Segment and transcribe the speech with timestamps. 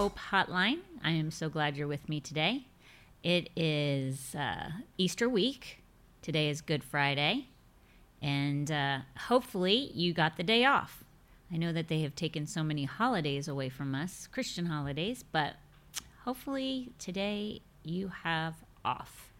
[0.00, 0.78] Hope Hotline.
[1.04, 2.64] I am so glad you're with me today.
[3.22, 5.82] It is uh, Easter week.
[6.22, 7.48] Today is Good Friday.
[8.22, 11.04] And uh, hopefully you got the day off.
[11.52, 15.56] I know that they have taken so many holidays away from us, Christian holidays, but
[16.24, 19.30] hopefully today you have off.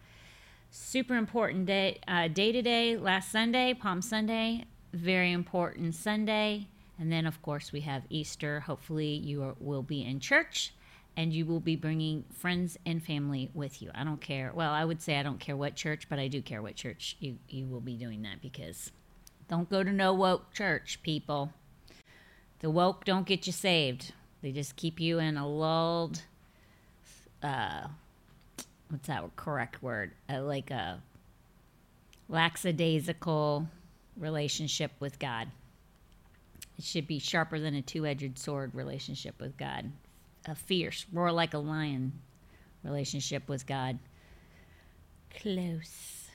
[0.70, 6.66] Super important day, uh, day today, last Sunday, Palm Sunday, very important Sunday.
[7.00, 8.60] And then, of course, we have Easter.
[8.60, 10.74] Hopefully, you are, will be in church
[11.16, 13.90] and you will be bringing friends and family with you.
[13.94, 14.52] I don't care.
[14.54, 17.16] Well, I would say I don't care what church, but I do care what church
[17.18, 18.92] you, you will be doing that because
[19.48, 21.52] don't go to no woke church, people.
[22.60, 24.12] The woke don't get you saved,
[24.42, 26.22] they just keep you in a lulled,
[27.42, 27.88] uh,
[28.88, 30.12] what's that correct word?
[30.28, 31.00] Uh, like a
[32.28, 33.66] lackadaisical
[34.16, 35.48] relationship with God.
[36.80, 39.92] It should be sharper than a two edged sword relationship with God,
[40.46, 42.22] a fierce, roar like a lion
[42.82, 43.98] relationship with God.
[45.42, 46.30] Close,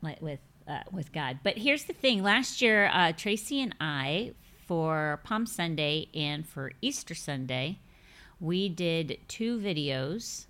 [0.00, 0.38] like with
[0.68, 1.40] uh, with God.
[1.42, 6.70] But here's the thing: last year, uh, Tracy and I, for Palm Sunday and for
[6.80, 7.80] Easter Sunday,
[8.38, 10.46] we did two videos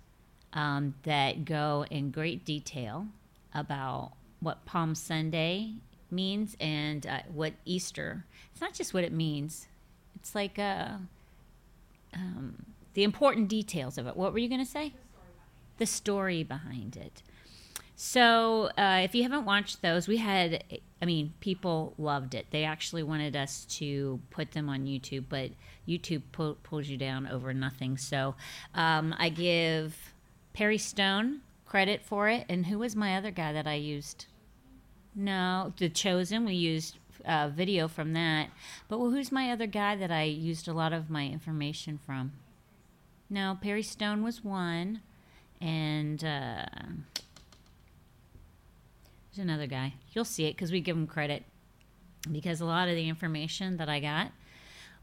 [0.53, 3.07] um, that go in great detail
[3.55, 5.73] about what Palm Sunday
[6.11, 8.25] means and uh, what Easter.
[8.51, 9.67] It's not just what it means.
[10.15, 10.97] It's like uh,
[12.13, 14.17] um, the important details of it.
[14.17, 14.93] What were you going to say?
[15.77, 17.21] The story behind it.
[17.99, 20.63] So, uh, if you haven't watched those, we had,
[21.01, 22.45] I mean, people loved it.
[22.51, 25.49] They actually wanted us to put them on YouTube, but
[25.87, 27.97] YouTube pull, pulls you down over nothing.
[27.97, 28.35] So,
[28.75, 30.13] um, I give
[30.53, 32.45] Perry Stone credit for it.
[32.47, 34.27] And who was my other guy that I used?
[35.17, 36.45] No, The Chosen.
[36.45, 38.49] We used uh, video from that.
[38.87, 42.33] But well, who's my other guy that I used a lot of my information from?
[43.27, 45.01] No, Perry Stone was one.
[45.59, 46.65] And uh,
[49.25, 49.95] there's another guy.
[50.13, 51.43] You'll see it because we give him credit.
[52.31, 54.31] Because a lot of the information that I got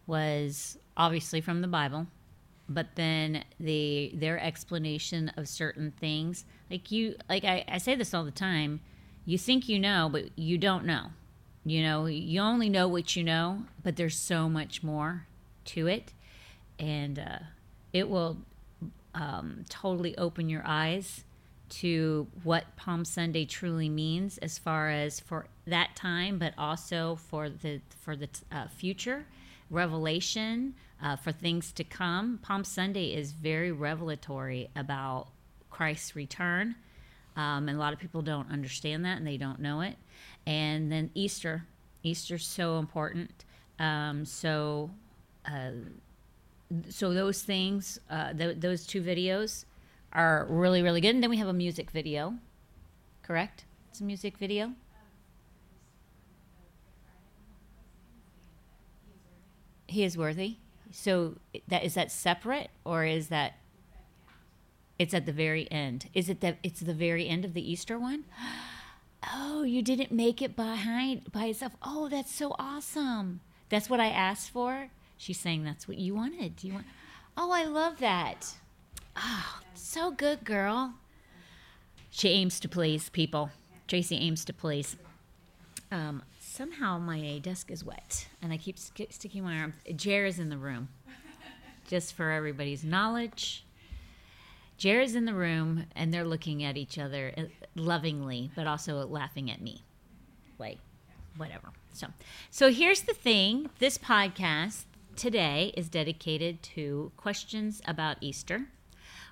[0.06, 2.06] was obviously from the Bible
[2.66, 8.14] but then the their explanation of certain things like you like I, I say this
[8.14, 8.80] all the time
[9.24, 11.10] you think you know, but you don't know.
[11.64, 15.26] You know, you only know what you know, but there's so much more
[15.66, 16.12] to it.
[16.78, 17.38] And uh,
[17.92, 18.38] it will
[19.14, 21.24] um, totally open your eyes
[21.70, 27.48] to what Palm Sunday truly means as far as for that time, but also for
[27.48, 29.24] the for the uh, future
[29.70, 32.38] revelation uh, for things to come.
[32.42, 35.28] Palm Sunday is very revelatory about
[35.70, 36.76] Christ's return
[37.36, 39.96] um, and a lot of people don't understand that and they don't know it.
[40.46, 41.64] And then Easter,
[42.02, 43.44] Easter's so important.
[43.78, 44.90] Um, so,
[45.46, 45.70] uh,
[46.88, 49.64] so those things, uh, th- those two videos
[50.12, 51.14] are really, really good.
[51.14, 52.34] And then we have a music video,
[53.22, 53.64] correct?
[53.90, 54.72] It's a music video.
[59.86, 60.56] He is worthy.
[60.90, 61.36] So
[61.68, 63.58] that is that separate or is that
[64.98, 66.08] it's at the very end.
[66.14, 68.24] Is it that it's the very end of the Easter one?
[69.32, 71.72] Oh, you didn't make it behind by itself.
[71.82, 73.40] Oh, that's so awesome.
[73.70, 74.90] That's what I asked for.
[75.16, 76.56] She's saying that's what you wanted.
[76.56, 76.86] Do you want?
[77.34, 78.54] Oh, I love that.
[79.16, 80.92] Oh, so good, girl.
[82.10, 83.50] She aims to please people.
[83.88, 84.96] Tracy aims to please.
[85.90, 89.74] Um, somehow my desk is wet, and I keep st- sticking my arm.
[89.96, 90.88] Jer is in the room,
[91.88, 93.63] just for everybody's knowledge.
[94.76, 97.42] Jared's in the room and they're looking at each other uh,
[97.74, 99.82] lovingly, but also laughing at me.
[100.58, 100.78] Like,
[101.36, 101.68] whatever.
[101.92, 102.08] So,
[102.50, 104.84] so here's the thing this podcast
[105.16, 108.66] today is dedicated to questions about Easter.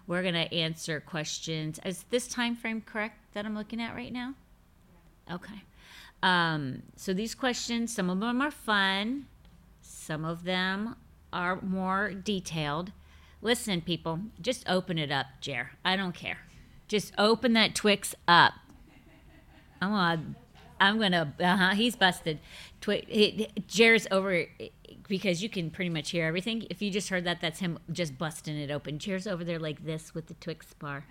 [0.07, 1.79] We're going to answer questions.
[1.85, 4.35] Is this time frame correct that I'm looking at right now?
[5.31, 5.63] Okay.
[6.23, 9.27] Um, so these questions, some of them are fun,
[9.81, 10.97] some of them
[11.33, 12.93] are more detailed.
[13.43, 15.73] Listen, people, just open it up, Jer.
[15.85, 16.39] I don't care.
[16.87, 18.53] Just open that Twix up.
[19.81, 20.35] I'm gonna,
[20.81, 21.35] I'm gonna.
[21.41, 21.75] Uh huh.
[21.75, 22.39] He's busted.
[22.81, 24.45] Twi- Jer's over
[25.09, 26.67] because you can pretty much hear everything.
[26.71, 29.01] If you just heard that, that's him just busting it open.
[29.01, 31.05] Jer's over there like this with the Twix bar.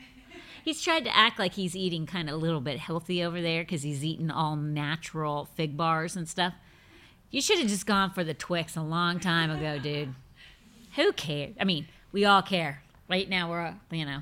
[0.63, 3.63] He's tried to act like he's eating kind of a little bit healthy over there
[3.63, 6.53] because he's eating all natural fig bars and stuff.
[7.29, 10.13] You should have just gone for the Twix a long time ago, dude.
[10.95, 11.55] Who cares?
[11.59, 12.83] I mean, we all care.
[13.09, 14.21] Right now, we're, you know,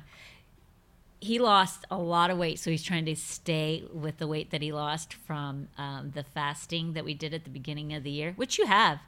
[1.19, 4.61] he lost a lot of weight, so he's trying to stay with the weight that
[4.61, 8.33] he lost from um, the fasting that we did at the beginning of the year,
[8.35, 8.99] which you have.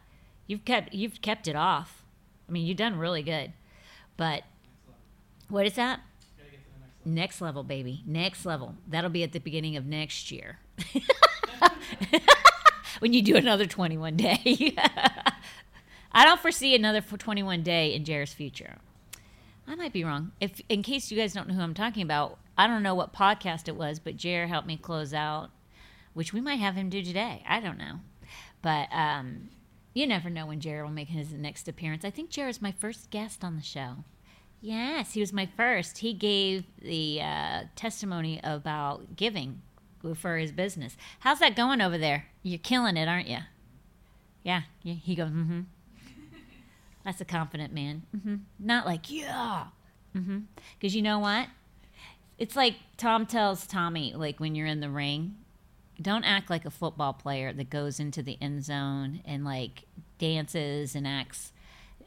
[0.45, 2.03] You've kept you've kept it off.
[2.49, 3.53] I mean, you've done really good.
[4.17, 4.43] But
[5.47, 6.01] what is that?
[7.03, 8.03] Next level, baby.
[8.05, 8.75] Next level.
[8.87, 10.59] That'll be at the beginning of next year.
[12.99, 14.75] when you do another 21 day.
[16.13, 18.77] I don't foresee another 21 day in Jared's future.
[19.67, 20.31] I might be wrong.
[20.41, 23.13] If in case you guys don't know who I'm talking about, I don't know what
[23.13, 25.49] podcast it was, but Jared helped me close out,
[26.13, 27.43] which we might have him do today.
[27.47, 27.99] I don't know.
[28.61, 29.49] But um,
[29.93, 32.03] you never know when Jared will make his next appearance.
[32.03, 34.03] I think Jer is my first guest on the show.
[34.59, 35.99] Yes, he was my first.
[35.99, 39.61] He gave the uh, testimony about giving
[40.15, 40.97] for his business.
[41.21, 42.25] How's that going over there?
[42.43, 43.39] You're killing it, aren't you?
[44.43, 44.61] Yeah.
[44.83, 45.61] He goes, mm hmm.
[47.03, 48.03] That's a confident man.
[48.15, 48.35] Mm-hmm.
[48.59, 49.65] Not like, yeah.
[50.15, 50.39] Mm-hmm.
[50.79, 51.47] Because you know what?
[52.37, 55.35] It's like Tom tells Tommy, like when you're in the ring,
[56.01, 59.83] don't act like a football player that goes into the end zone and like
[60.17, 61.51] dances and acts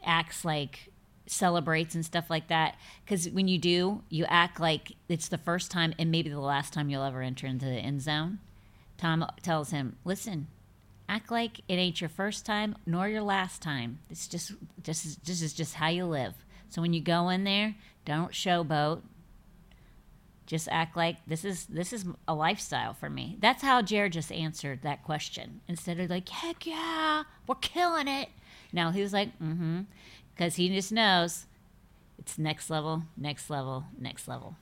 [0.05, 0.91] acts like
[1.26, 5.70] celebrates and stuff like that because when you do you act like it's the first
[5.70, 8.38] time and maybe the last time you'll ever enter into the end zone
[8.99, 10.46] tom tells him listen
[11.09, 13.99] act like it ain't your first time nor your last time.
[14.11, 14.53] It's just
[14.83, 16.35] just this is just how you live.
[16.69, 17.75] So when you go in there
[18.05, 19.03] don't showboat.
[20.47, 23.39] Just act like this is this is a lifestyle for me.
[23.41, 25.61] That's how jared just answered that question.
[25.69, 28.29] Instead of like heck yeah we're killing it.
[28.73, 29.83] No he was like mm-hmm
[30.35, 31.47] because he just knows
[32.19, 34.56] it's next level next level next level.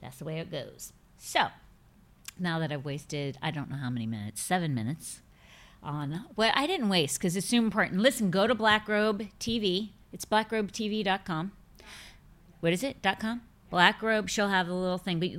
[0.00, 0.92] That's the way it goes.
[1.16, 1.48] So
[2.38, 5.20] now that i've wasted i don't know how many minutes seven minutes
[5.82, 10.24] on well i didn't waste because it's super important listen go to blackrobe tv it's
[10.24, 11.52] blackrobetv.com
[12.60, 15.20] what is it dot com Black Robe, she'll have a little thing.
[15.20, 15.30] But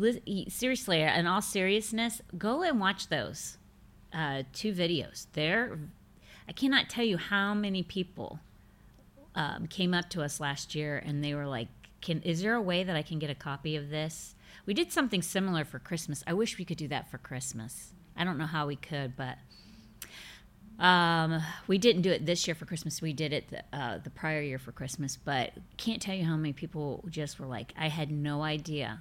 [0.52, 3.58] seriously, in all seriousness, go and watch those
[4.14, 5.26] uh, two videos.
[5.34, 5.80] They're,
[6.48, 8.40] I cannot tell you how many people
[9.36, 11.70] um, came up to us last year and they were like,
[12.02, 14.36] "Can is there a way that I can get a copy of this?"
[14.66, 16.24] We did something similar for Christmas.
[16.28, 17.94] I wish we could do that for Christmas.
[18.16, 19.38] I don't know how we could, but
[20.80, 23.02] um, we didn't do it this year for Christmas.
[23.02, 26.38] We did it the, uh, the prior year for Christmas, but can't tell you how
[26.38, 29.00] many people just were like, I had no idea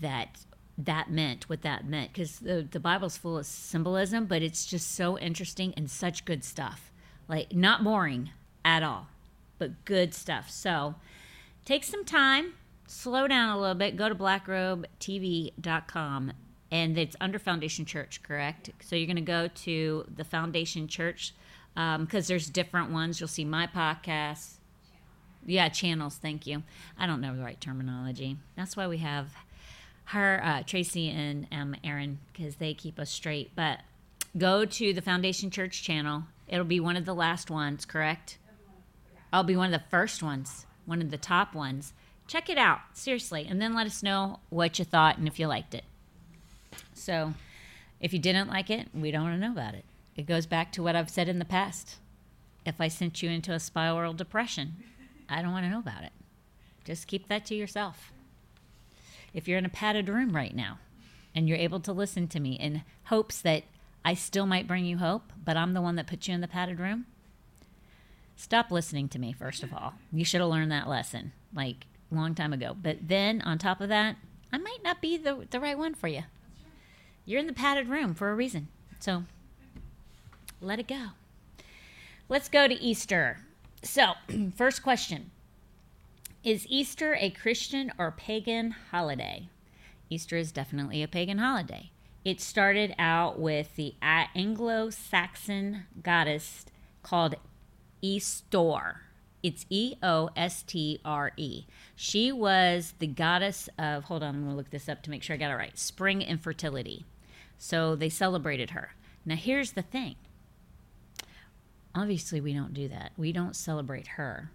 [0.00, 0.40] that
[0.76, 4.92] that meant what that meant because the, the Bible's full of symbolism, but it's just
[4.94, 6.90] so interesting and such good stuff.
[7.28, 8.30] Like, not boring
[8.64, 9.06] at all,
[9.58, 10.50] but good stuff.
[10.50, 10.96] So,
[11.64, 12.54] take some time,
[12.88, 16.32] slow down a little bit, go to blackrobetv.com
[16.70, 18.70] and it's under Foundation Church, correct?
[18.82, 21.34] So you're going to go to the Foundation Church
[21.74, 23.20] because um, there's different ones.
[23.20, 24.54] You'll see my podcast.
[25.46, 26.16] Yeah, channels.
[26.16, 26.62] Thank you.
[26.98, 28.36] I don't know the right terminology.
[28.56, 29.28] That's why we have
[30.06, 33.52] her, uh, Tracy, and um, Aaron because they keep us straight.
[33.56, 33.80] But
[34.36, 36.24] go to the Foundation Church channel.
[36.46, 38.38] It'll be one of the last ones, correct?
[39.32, 41.92] I'll be one of the first ones, one of the top ones.
[42.26, 45.46] Check it out, seriously, and then let us know what you thought and if you
[45.46, 45.84] liked it.
[47.00, 47.34] So
[48.00, 49.84] if you didn't like it, we don't want to know about it.
[50.16, 51.96] It goes back to what I've said in the past.
[52.66, 54.76] If I sent you into a spiral depression,
[55.28, 56.12] I don't want to know about it.
[56.84, 58.12] Just keep that to yourself.
[59.32, 60.78] If you're in a padded room right now
[61.34, 63.64] and you're able to listen to me in hopes that
[64.04, 66.48] I still might bring you hope, but I'm the one that put you in the
[66.48, 67.06] padded room,
[68.36, 69.94] stop listening to me, first of all.
[70.12, 72.76] You should have learned that lesson like a long time ago.
[72.80, 74.16] But then on top of that,
[74.52, 76.24] I might not be the, the right one for you.
[77.30, 78.66] You're in the padded room for a reason.
[78.98, 79.22] So
[80.60, 81.10] let it go.
[82.28, 83.38] Let's go to Easter.
[83.84, 84.14] So,
[84.56, 85.30] first question
[86.42, 89.48] Is Easter a Christian or pagan holiday?
[90.08, 91.92] Easter is definitely a pagan holiday.
[92.24, 96.66] It started out with the Anglo Saxon goddess
[97.04, 97.36] called
[98.02, 98.96] Eostre.
[99.44, 101.66] It's E O S T R E.
[101.94, 105.22] She was the goddess of, hold on, I'm going to look this up to make
[105.22, 107.06] sure I got it right, spring and fertility.
[107.62, 108.94] So they celebrated her.
[109.24, 110.16] Now, here's the thing
[111.94, 113.12] obviously, we don't do that.
[113.16, 114.50] We don't celebrate her.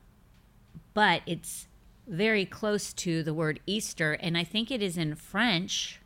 [0.93, 1.67] But it's
[2.07, 5.99] very close to the word Easter, and I think it is in French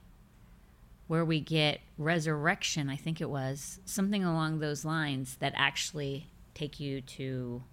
[1.07, 6.79] where we get resurrection, I think it was something along those lines that actually take
[6.79, 7.63] you to.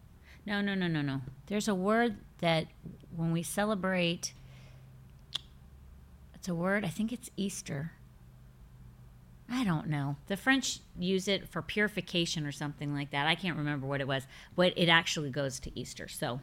[0.46, 1.20] No, no, no, no, no.
[1.46, 2.68] There's a word that
[3.14, 4.32] when we celebrate,
[6.34, 7.92] it's a word, I think it's Easter.
[9.50, 10.16] I don't know.
[10.26, 13.26] The French use it for purification or something like that.
[13.26, 14.26] I can't remember what it was,
[14.56, 16.08] but it actually goes to Easter.
[16.08, 16.40] So,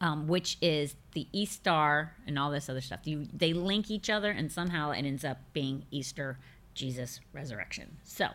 [0.00, 3.00] um, which is the Easter and all this other stuff.
[3.04, 6.38] You, they link each other, and somehow it ends up being Easter,
[6.74, 7.96] Jesus resurrection.
[8.02, 8.28] So,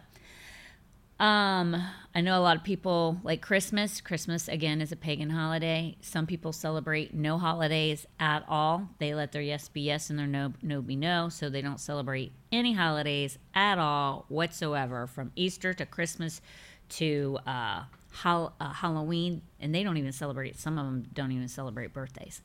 [1.22, 1.80] Um,
[2.16, 4.02] I know a lot of people like Christmas.
[4.02, 5.96] Christmas again is a pagan holiday.
[6.02, 8.90] Some people celebrate no holidays at all.
[8.98, 11.80] They let their yes be yes and their no no be no, so they don't
[11.80, 16.42] celebrate any holidays at all whatsoever, from Easter to Christmas
[16.90, 20.60] to uh, Hall- uh, Halloween, and they don't even celebrate.
[20.60, 22.42] Some of them don't even celebrate birthdays.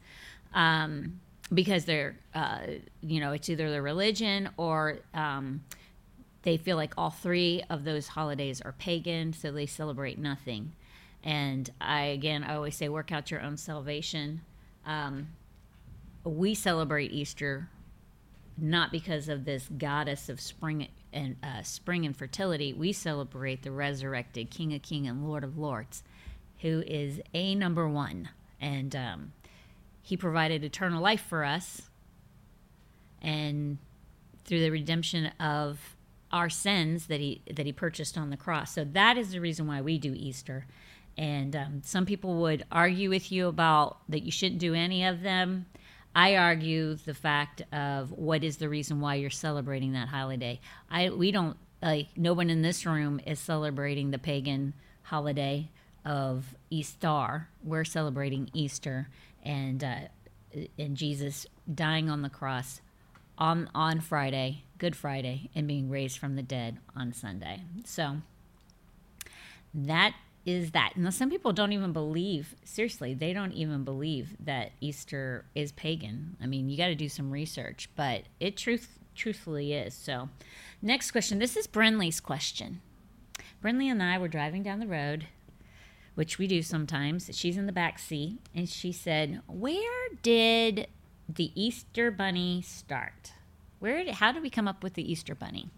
[0.52, 1.20] Um,
[1.52, 2.58] because they're, uh,
[3.00, 5.62] you know, it's either their religion or um,
[6.46, 10.72] they feel like all three of those holidays are pagan, so they celebrate nothing.
[11.24, 14.42] And I, again, I always say, work out your own salvation.
[14.86, 15.26] Um,
[16.22, 17.68] we celebrate Easter
[18.56, 22.72] not because of this goddess of spring and uh, spring and fertility.
[22.72, 26.04] We celebrate the resurrected King of King and Lord of Lords,
[26.60, 28.28] who is a number one,
[28.60, 29.32] and um,
[30.00, 31.90] he provided eternal life for us,
[33.20, 33.78] and
[34.44, 35.95] through the redemption of
[36.32, 38.72] our sins that he that he purchased on the cross.
[38.72, 40.66] So that is the reason why we do Easter.
[41.18, 45.22] And um, some people would argue with you about that you shouldn't do any of
[45.22, 45.66] them.
[46.14, 50.60] I argue the fact of what is the reason why you're celebrating that holiday.
[50.90, 55.70] I we don't like no one in this room is celebrating the pagan holiday
[56.04, 57.48] of Easter.
[57.62, 59.08] We're celebrating Easter
[59.42, 59.96] and uh,
[60.78, 62.80] and Jesus dying on the cross
[63.38, 67.62] on on Friday, Good Friday, and being raised from the dead on Sunday.
[67.84, 68.18] So
[69.74, 70.14] that
[70.44, 70.92] is that.
[70.96, 76.36] Now some people don't even believe, seriously, they don't even believe that Easter is pagan.
[76.40, 79.94] I mean, you got to do some research, but it truth truthfully is.
[79.94, 80.28] So,
[80.82, 81.38] next question.
[81.38, 82.80] This is Brinley's question.
[83.62, 85.26] Brinley and I were driving down the road,
[86.14, 87.30] which we do sometimes.
[87.32, 90.86] She's in the back seat, and she said, "Where did
[91.28, 93.32] the Easter Bunny start?
[93.78, 95.70] Where how did we come up with the Easter Bunny?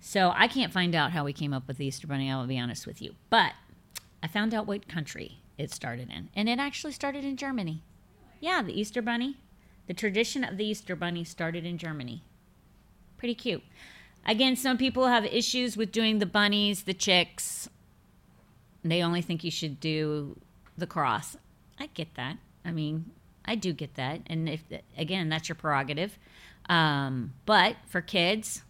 [0.00, 2.58] So I can't find out how we came up with the Easter Bunny, I'll be
[2.58, 3.14] honest with you.
[3.30, 3.52] But
[4.22, 6.28] I found out what country it started in.
[6.34, 7.82] And it actually started in Germany.
[8.40, 9.36] Yeah, the Easter Bunny.
[9.86, 12.24] The tradition of the Easter Bunny started in Germany.
[13.16, 13.62] Pretty cute.
[14.26, 17.68] Again, some people have issues with doing the bunnies, the chicks.
[18.84, 20.38] They only think you should do
[20.76, 21.36] the cross.
[21.78, 22.38] I get that.
[22.64, 23.10] I mean,
[23.44, 24.62] I do get that, and if
[24.96, 26.18] again, that's your prerogative.
[26.68, 28.62] Um, but for kids,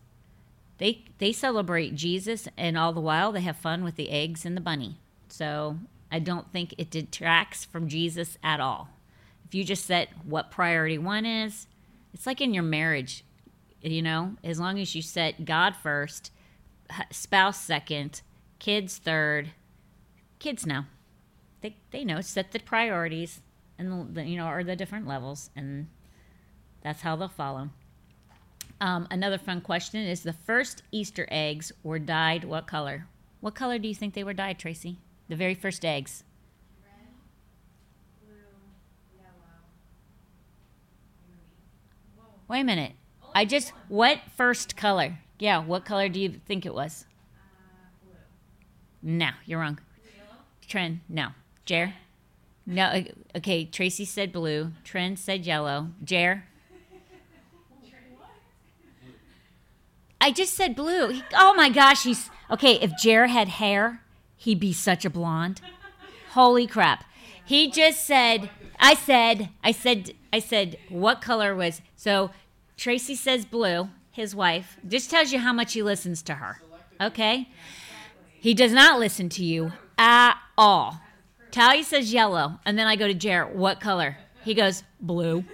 [0.78, 4.56] they they celebrate Jesus, and all the while they have fun with the eggs and
[4.56, 4.98] the bunny.
[5.28, 5.78] So
[6.10, 8.90] I don't think it detracts from Jesus at all.
[9.46, 11.66] If you just set what priority one is,
[12.14, 13.24] it's like in your marriage,
[13.80, 14.36] you know.
[14.42, 16.30] As long as you set God first,
[17.10, 18.22] spouse second,
[18.58, 19.50] kids third,
[20.38, 20.84] kids know.
[21.60, 23.40] They they know set the priorities
[23.82, 25.88] and the, you know are the different levels and
[26.82, 27.70] that's how they'll follow.
[28.80, 33.06] Um, another fun question is the first easter eggs were dyed what color?
[33.40, 34.98] What color do you think they were dyed tracy?
[35.28, 36.24] The very first eggs.
[36.82, 37.06] Red,
[38.20, 38.34] blue,
[39.16, 39.28] yellow,
[42.48, 42.92] wait a minute.
[43.34, 45.18] I just what first color?
[45.38, 47.06] Yeah what color do you think it was?
[47.36, 49.16] Uh, blue.
[49.18, 49.78] no you're wrong.
[50.04, 50.38] Yellow?
[50.66, 51.28] trent no.
[51.64, 51.94] Jer
[52.66, 53.02] no uh,
[53.37, 56.45] okay tracy said blue trent said yellow jer
[60.23, 61.09] I just said blue.
[61.09, 62.75] He, oh my gosh, he's okay.
[62.75, 64.02] If Jer had hair,
[64.37, 65.61] he'd be such a blonde.
[66.31, 67.04] Holy crap!
[67.45, 68.49] He just said.
[68.78, 69.49] I said.
[69.64, 70.14] I said.
[70.33, 70.78] I said.
[70.88, 72.31] What color was so?
[72.76, 73.90] Tracy says blue.
[74.12, 76.62] His wife just tells you how much he listens to her.
[77.00, 77.49] Okay.
[78.38, 81.00] He does not listen to you at all.
[81.52, 83.47] Talia says yellow, and then I go to Jer.
[83.47, 84.16] What color?
[84.42, 85.44] He goes blue.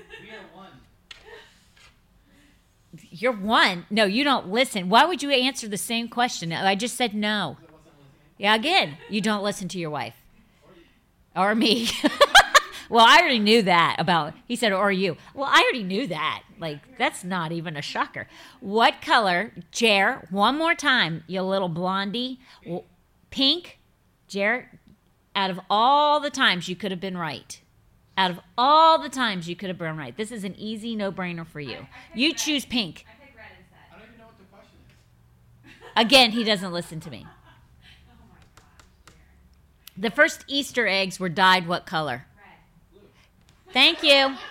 [3.10, 3.84] You're one.
[3.90, 4.88] No, you don't listen.
[4.88, 6.52] Why would you answer the same question?
[6.52, 7.58] I just said no.
[8.38, 10.14] Yeah, again, you don't listen to your wife
[11.34, 11.88] or me.
[12.88, 14.34] well, I already knew that about.
[14.46, 15.16] He said, or you.
[15.34, 16.42] Well, I already knew that.
[16.60, 18.28] Like, that's not even a shocker.
[18.60, 20.26] What color, Jer?
[20.30, 22.40] One more time, you little blondie.
[22.64, 22.84] W-
[23.30, 23.78] Pink,
[24.28, 24.70] Jer.
[25.38, 27.60] Out of all the times you could have been right,
[28.16, 31.46] out of all the times you could have been right, this is an easy no-brainer
[31.46, 31.86] for you.
[32.12, 33.04] You choose pink.
[33.08, 33.78] I picked red instead.
[33.94, 34.78] I don't even know what the question
[35.64, 35.90] is.
[35.96, 37.24] Again, he doesn't listen to me.
[38.10, 39.14] Oh my gosh,
[39.96, 42.24] The first Easter eggs were dyed what color?
[42.92, 43.02] Red.
[43.72, 44.34] Thank you.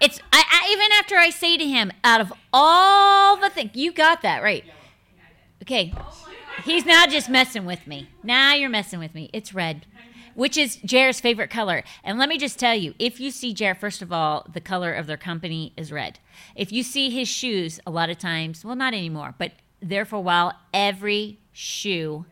[0.00, 3.92] It's I, I even after I say to him, out of all the things, you
[3.92, 4.64] got that right.
[4.66, 5.28] Yeah, I
[5.60, 5.62] did.
[5.62, 6.64] Okay, Oh my gosh.
[6.64, 8.08] he's now just messing with me.
[8.24, 9.30] Now you're messing with me.
[9.32, 9.86] It's red,
[10.34, 11.82] which is Jared's favorite color.
[12.02, 14.92] And let me just tell you, if you see Jared, first of all, the color
[14.92, 16.18] of their company is red.
[16.54, 20.16] If you see his shoes, a lot of times, well, not anymore, but there for
[20.16, 22.24] a while, every shoe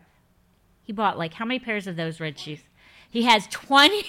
[0.82, 2.60] He bought like how many pairs of those red shoes?
[3.10, 3.94] He has 20.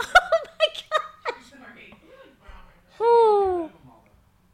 [0.00, 1.44] oh my gosh.
[1.50, 1.94] Sorry.
[3.00, 3.04] Ooh.
[3.04, 4.10] all, though.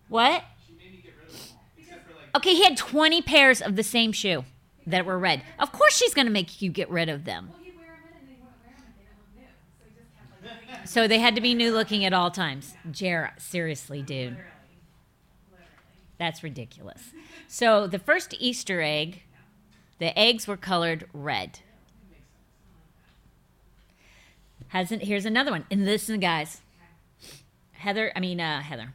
[0.08, 0.44] What?
[0.66, 1.62] She made me get rid of them all.
[1.78, 4.44] Except for like Okay, he had 20 pairs of the same shoe
[4.86, 5.42] that were red.
[5.58, 7.48] Of course she's going to make you get rid of them.
[7.50, 9.36] Well, he'd wear them in and then he wouldn't wear them if they didn't look
[9.36, 9.48] new.
[9.78, 10.86] So he just kept like putting them.
[10.86, 12.74] So they had to be new looking at all times.
[12.90, 14.30] Jer, seriously, dude.
[14.30, 14.46] Literally.
[15.50, 15.68] Literally.
[16.18, 17.12] That's ridiculous.
[17.48, 19.22] So the first Easter egg,
[19.98, 21.60] the eggs were colored red.
[24.68, 25.64] Hasn't here's another one.
[25.70, 26.60] And listen, guys.
[27.72, 28.94] Heather, I mean uh Heather.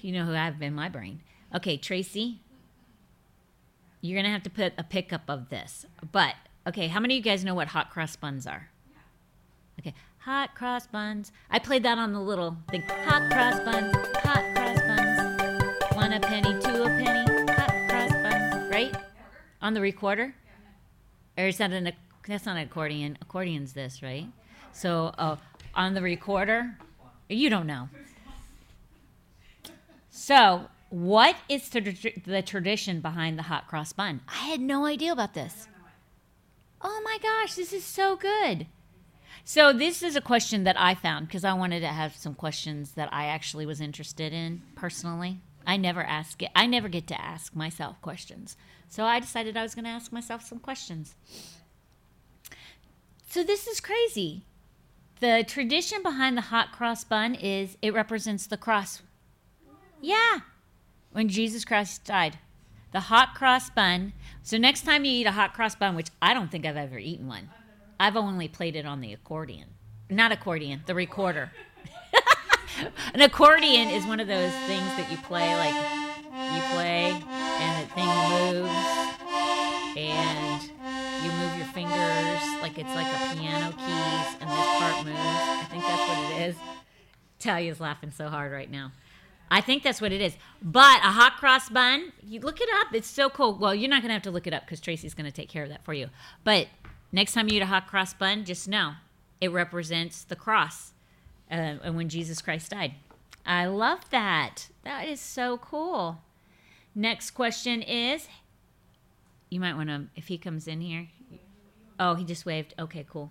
[0.00, 1.22] You know who I have in my brain.
[1.54, 2.40] Okay, Tracy.
[4.04, 5.86] You're gonna have to put a pickup of this.
[6.12, 6.34] But
[6.66, 8.68] okay, how many of you guys know what hot cross buns are?
[9.80, 11.32] Okay, hot cross buns.
[11.50, 12.82] I played that on the little thing.
[12.82, 15.96] Hot cross buns, hot cross buns.
[15.96, 18.70] One a penny, two a penny, hot cross buns.
[18.70, 18.94] Right?
[19.62, 20.34] On the recorder?
[21.38, 21.90] Or is that an,
[22.28, 23.16] that's not an accordion.
[23.24, 24.26] Accordion's this, right?
[24.74, 25.36] So, uh,
[25.74, 26.76] on the recorder?
[27.30, 27.88] You don't know.
[30.10, 34.20] So, what is the, tradition behind the hot cross bun?
[34.28, 35.66] I had no idea about this.
[36.80, 38.68] Oh my gosh, this is so good.
[39.44, 42.92] So this is a question that I found because I wanted to have some questions
[42.92, 45.40] that I actually was interested in personally.
[45.66, 46.50] I never ask it.
[46.54, 48.56] I never get to ask myself questions.
[48.88, 51.16] So I decided I was going to ask myself some questions.
[53.28, 54.44] So this is crazy.
[55.18, 59.02] The tradition behind the hot cross bun is it represents the cross.
[60.00, 60.38] Yeah.
[61.14, 62.38] When Jesus Christ died.
[62.90, 64.14] The hot cross bun.
[64.42, 66.98] So next time you eat a hot cross bun, which I don't think I've ever
[66.98, 67.50] eaten one.
[68.00, 69.68] I've only played it on the accordion.
[70.10, 71.52] Not accordion, the recorder.
[73.14, 75.74] An accordion is one of those things that you play like
[76.34, 78.74] you play and the thing moves
[79.96, 80.62] and
[81.22, 85.18] you move your fingers like it's like a piano keys and this part moves.
[85.20, 86.56] I think that's what it is.
[87.38, 88.90] Talia's laughing so hard right now.
[89.50, 90.36] I think that's what it is.
[90.62, 92.94] But a hot cross bun, you look it up.
[92.94, 93.56] It's so cool.
[93.56, 95.48] Well, you're not going to have to look it up because Tracy's going to take
[95.48, 96.08] care of that for you.
[96.42, 96.68] But
[97.12, 98.92] next time you eat a hot cross bun, just know
[99.40, 100.92] it represents the cross
[101.50, 102.94] uh, and when Jesus Christ died.
[103.46, 104.68] I love that.
[104.84, 106.18] That is so cool.
[106.94, 108.28] Next question is
[109.50, 111.08] you might want to, if he comes in here.
[112.00, 112.74] Oh, he just waved.
[112.78, 113.30] Okay, cool.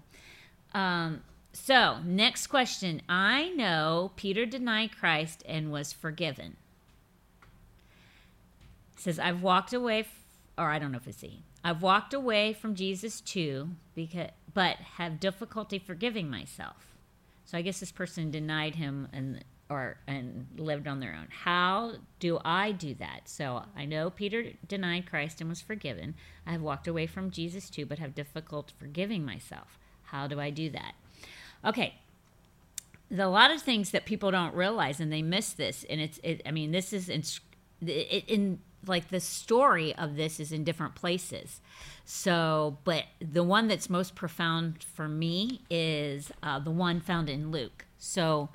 [0.74, 1.22] Um,
[1.54, 3.02] so, next question.
[3.08, 6.58] I know Peter denied Christ and was forgiven.
[8.98, 10.20] says, I've walked away, f-
[10.58, 11.44] or I don't know if it's he.
[11.64, 16.96] I've walked away from Jesus too, because, but have difficulty forgiving myself.
[17.46, 21.28] So I guess this person denied him and or and lived on their own.
[21.30, 23.22] How do I do that?
[23.26, 26.16] So I know Peter denied Christ and was forgiven.
[26.46, 29.80] I have walked away from Jesus too, but have difficulty forgiving myself.
[30.04, 30.96] How do I do that?
[31.66, 31.96] Okay.
[33.10, 36.20] There's a lot of things that people don't realize and they miss this and it's
[36.24, 37.24] it, I mean this is in,
[37.88, 41.62] it, in like the story of this is in different places.
[42.06, 47.52] So, but the one that's most profound for me is uh, the one found in
[47.52, 47.86] Luke.
[47.98, 48.50] So,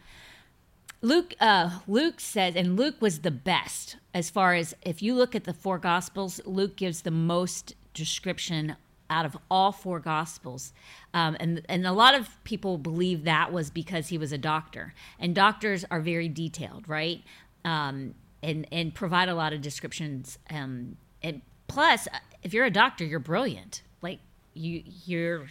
[1.00, 5.34] Luke, uh, Luke says, and Luke was the best as far as if you look
[5.34, 8.76] at the four Gospels, Luke gives the most description
[9.10, 10.72] out of all four Gospels,
[11.14, 14.94] um, and and a lot of people believe that was because he was a doctor,
[15.18, 17.22] and doctors are very detailed, right?
[17.64, 20.38] Um, and and provide a lot of descriptions.
[20.50, 22.08] Um, and plus,
[22.42, 23.82] if you're a doctor, you're brilliant.
[24.02, 24.20] Like
[24.54, 25.46] you, you're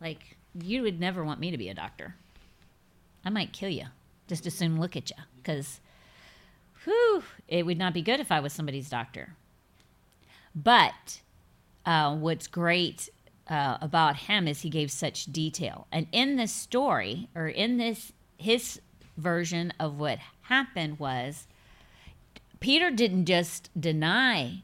[0.00, 2.16] like you would never want me to be a doctor.
[3.24, 3.86] I might kill you.
[4.28, 5.80] Just as soon look at you, because,
[6.84, 9.34] whew, it would not be good if I was somebody's doctor.
[10.54, 11.20] But
[11.84, 13.08] uh, what's great
[13.48, 18.12] uh, about him is he gave such detail, and in this story, or in this
[18.36, 18.80] his
[19.16, 21.46] version of what happened was,
[22.60, 24.62] Peter didn't just deny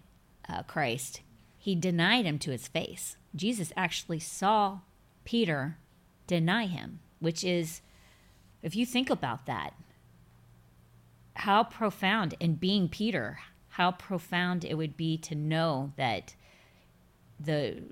[0.48, 1.20] uh, Christ;
[1.58, 3.16] he denied him to his face.
[3.34, 4.80] Jesus actually saw
[5.24, 5.78] Peter
[6.26, 7.82] deny him, which is
[8.62, 9.74] if you think about that,
[11.34, 13.38] how profound, and being Peter,
[13.70, 16.34] how profound it would be to know that
[17.38, 17.82] the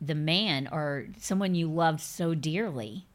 [0.00, 3.06] the man or someone you loved so dearly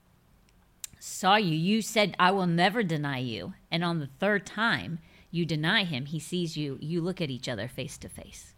[0.99, 1.55] saw you.
[1.55, 3.53] You said, I will never deny you.
[3.69, 6.77] And on the third time you deny him, he sees you.
[6.81, 8.53] You look at each other face to face.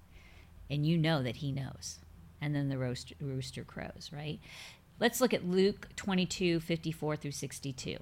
[0.70, 2.00] And you know that he knows.
[2.40, 4.40] And then the rooster, rooster crows, right?
[5.00, 7.98] Let's look at Luke 22 54 through 62.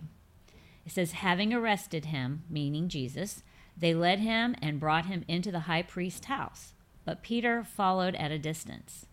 [0.86, 3.44] It says, having arrested him, meaning Jesus,
[3.76, 6.74] they led him and brought him into the high priest's house.
[7.08, 9.06] But Peter followed at a distance.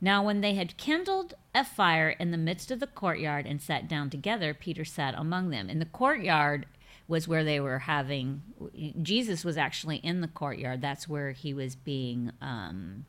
[0.00, 3.88] Now, when they had kindled a fire in the midst of the courtyard and sat
[3.88, 5.68] down together, Peter sat among them.
[5.68, 6.66] In the courtyard
[7.08, 8.42] was where they were having,
[9.02, 10.80] Jesus was actually in the courtyard.
[10.80, 13.06] That's where he was being, um,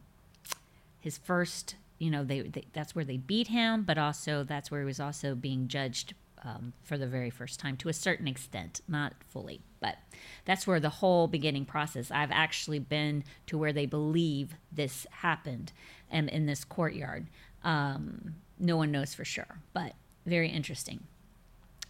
[0.99, 4.81] his first, you know, they, they that's where they beat him, but also that's where
[4.81, 8.81] he was also being judged um, for the very first time to a certain extent,
[8.87, 9.97] not fully, but
[10.45, 12.11] that's where the whole beginning process.
[12.11, 15.73] I've actually been to where they believe this happened
[16.09, 17.27] and in this courtyard.
[17.63, 19.93] Um, no one knows for sure, but
[20.25, 21.03] very interesting.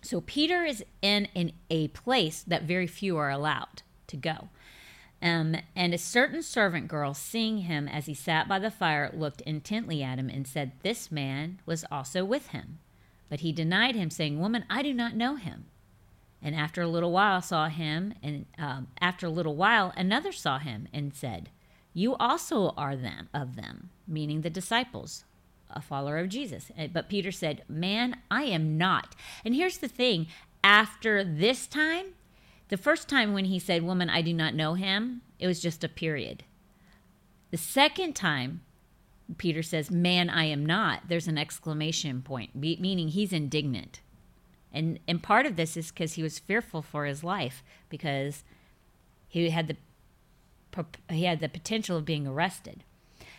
[0.02, 4.50] So Peter is in, in a place that very few are allowed to go.
[5.22, 9.42] Um, and a certain servant girl, seeing him as he sat by the fire, looked
[9.42, 12.80] intently at him and said, This man was also with him.
[13.30, 15.66] But he denied him, saying, Woman, I do not know him.
[16.42, 20.60] And after a little while saw him, and um, after a little while another saw
[20.60, 21.50] him and said,
[21.94, 25.26] You also are them of them, meaning the disciples,
[25.70, 26.72] a follower of Jesus.
[26.78, 29.16] Uh, But Peter said, Man, I am not.
[29.44, 30.28] And here's the thing
[30.64, 32.14] after this time,
[32.70, 35.84] the first time when he said, Woman, I do not know him, it was just
[35.84, 36.44] a period.
[37.50, 38.62] The second time,
[39.38, 41.04] Peter says, Man, I am not.
[41.08, 44.02] There's an exclamation point, meaning he's indignant.
[44.74, 48.44] And, and part of this is because he was fearful for his life because
[49.28, 49.78] he had the
[51.10, 52.84] he had the potential of being arrested.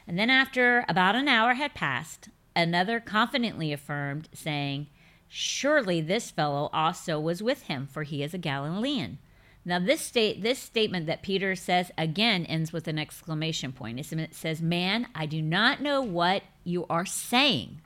[0.09, 4.89] And then after about an hour had passed, another confidently affirmed, saying,
[5.29, 9.19] Surely this fellow also was with him, for he is a Galilean.
[9.65, 14.01] Now this state this statement that Peter says again ends with an exclamation point.
[14.01, 17.83] It says, Man, I do not know what you are saying.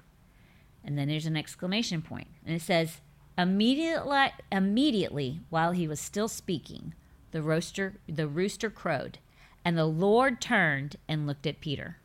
[0.85, 2.29] And then there's an exclamation point.
[2.47, 3.01] And it says,
[3.39, 6.95] Immediately immediately while he was still speaking,
[7.31, 9.19] the rooster the rooster crowed,
[9.65, 11.97] and the Lord turned and looked at Peter.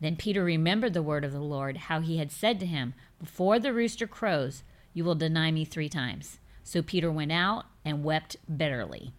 [0.00, 3.58] Then Peter remembered the word of the Lord, how he had said to him, Before
[3.58, 6.38] the rooster crows, you will deny me three times.
[6.62, 9.12] So Peter went out and wept bitterly.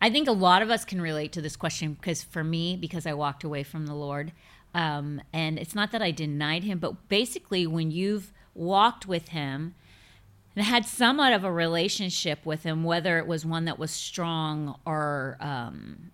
[0.00, 3.06] I think a lot of us can relate to this question because for me, because
[3.06, 4.32] I walked away from the Lord,
[4.74, 9.74] um, and it's not that I denied him, but basically, when you've walked with him
[10.56, 14.78] and had somewhat of a relationship with him, whether it was one that was strong
[14.84, 16.10] or, um,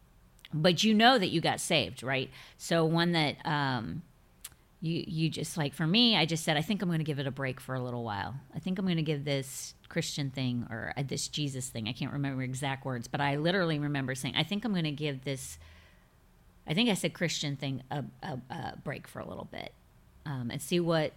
[0.53, 2.31] but you know that you got saved, right?
[2.59, 4.03] So one that um,
[4.81, 7.18] you you just like for me, I just said I think I'm going to give
[7.18, 8.35] it a break for a little while.
[8.55, 11.88] I think I'm going to give this Christian thing or uh, this Jesus thing.
[11.88, 14.92] I can't remember exact words, but I literally remember saying I think I'm going to
[14.92, 15.59] give this.
[16.66, 19.72] I think I said Christian thing a, a, a break for a little bit
[20.25, 21.12] um, and see what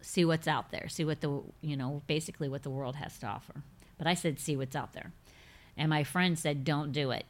[0.00, 3.26] see what's out there, see what the you know basically what the world has to
[3.26, 3.62] offer.
[3.96, 5.12] But I said see what's out there,
[5.76, 7.26] and my friend said don't do it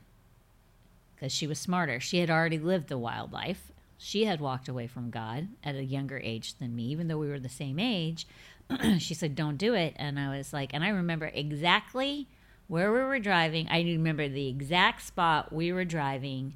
[1.15, 1.99] because she was smarter.
[2.01, 3.73] She had already lived the wild life.
[3.99, 7.29] She had walked away from God at a younger age than me, even though we
[7.29, 8.27] were the same age.
[8.99, 9.95] she said, Don't do it.
[9.97, 12.29] And I was like, and I remember exactly
[12.69, 13.67] where we were driving.
[13.69, 16.55] I remember the exact spot we were driving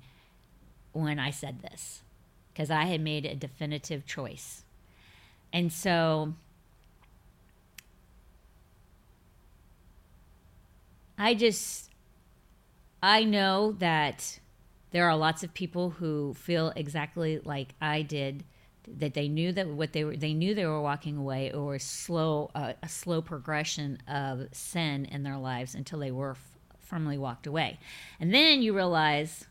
[0.92, 2.02] when I said this
[2.52, 4.64] because I had made a definitive choice.
[5.52, 6.34] And so
[11.18, 11.90] I just,
[13.02, 14.40] I know that
[14.92, 18.44] there are lots of people who feel exactly like I did
[18.88, 22.50] that they knew that what they were they knew they were walking away or slow
[22.54, 27.46] uh, a slow progression of sin in their lives until they were f- firmly walked
[27.46, 27.78] away.
[28.18, 29.46] And then you realize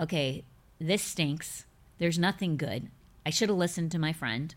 [0.00, 0.44] okay
[0.80, 1.66] this stinks.
[1.98, 2.90] There's nothing good.
[3.24, 4.54] I should have listened to my friend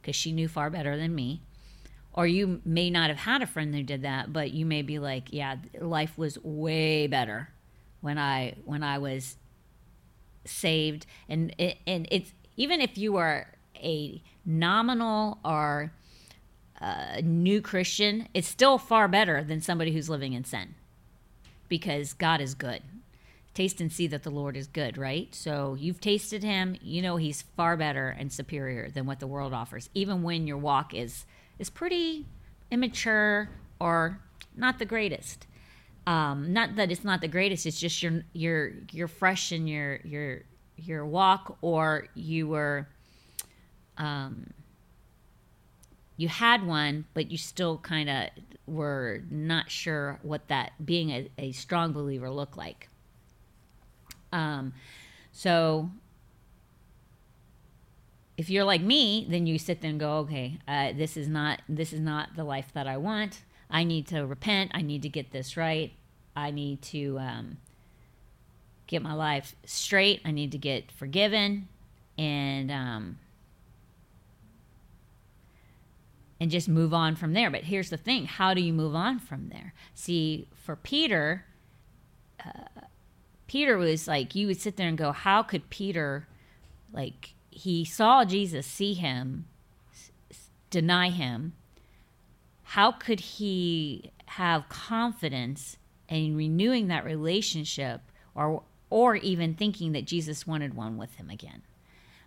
[0.00, 1.42] because she knew far better than me.
[2.12, 4.98] Or you may not have had a friend who did that but you may be
[4.98, 7.48] like yeah life was way better
[8.00, 9.36] when i when i was
[10.44, 11.06] saved.
[11.28, 15.92] And it, and it's even if you are a nominal or
[16.80, 20.74] a new christian it's still far better than somebody who's living in sin
[21.68, 22.82] because god is good
[23.58, 25.34] taste and see that the lord is good right?
[25.34, 29.52] So you've tasted him you know he's far better and superior than what the world
[29.52, 31.26] offers even when your walk is
[31.58, 32.24] is pretty
[32.70, 34.20] immature or
[34.56, 35.46] not the greatest.
[36.06, 40.00] Um, not that it's not the greatest it's just you're you're you're fresh in your
[40.04, 40.42] your
[40.76, 42.88] your walk or you were
[43.96, 44.50] um,
[46.16, 48.28] you had one but you still kind of
[48.66, 52.88] were not sure what that being a, a strong believer looked like
[54.32, 54.72] um,
[55.32, 55.90] so
[58.36, 61.60] if you're like me then you sit there and go okay uh, this is not
[61.68, 65.08] this is not the life that i want i need to repent i need to
[65.08, 65.92] get this right
[66.36, 67.58] i need to um,
[68.88, 70.20] get my life straight.
[70.24, 71.68] I need to get forgiven,
[72.16, 73.18] and um,
[76.40, 77.50] and just move on from there.
[77.50, 79.74] But here's the thing: how do you move on from there?
[79.94, 81.44] See, for Peter,
[82.44, 82.80] uh,
[83.48, 86.28] Peter was like you would sit there and go, how could Peter,
[86.92, 89.46] like he saw Jesus, see him,
[90.30, 91.54] s- deny him.
[92.62, 98.02] How could he have confidence in renewing that relationship
[98.34, 101.62] or or even thinking that Jesus wanted one with him again?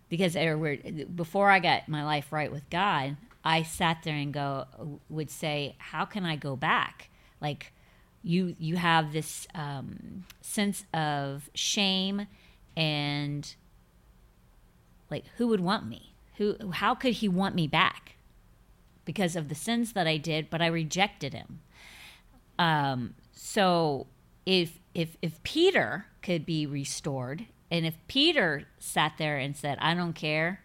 [0.08, 4.66] Because were, before I got my life right with God, I sat there and go
[5.08, 7.08] would say, how can I go back?
[7.40, 7.72] Like
[8.22, 12.26] you you have this um, sense of shame
[12.76, 13.54] and
[15.10, 16.14] like who would want me?
[16.36, 18.16] Who how could he want me back?
[19.04, 21.60] Because of the sins that I did, but I rejected him.
[22.58, 24.06] Um, so
[24.46, 29.94] if if if Peter could be restored, and if Peter sat there and said, "I
[29.94, 30.60] don't care,"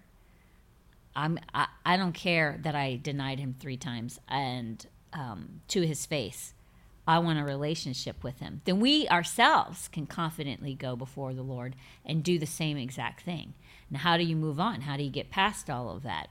[1.15, 6.06] I'm I, I don't care that I denied him three times and um, to his
[6.06, 6.54] face.
[7.08, 8.62] I want a relationship with him.
[8.65, 13.54] Then we ourselves can confidently go before the Lord and do the same exact thing.
[13.89, 14.82] Now, how do you move on?
[14.82, 16.28] How do you get past all of that?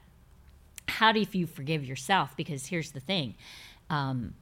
[0.87, 2.37] How do you forgive yourself?
[2.37, 3.33] Because here's the thing:
[3.89, 4.35] um,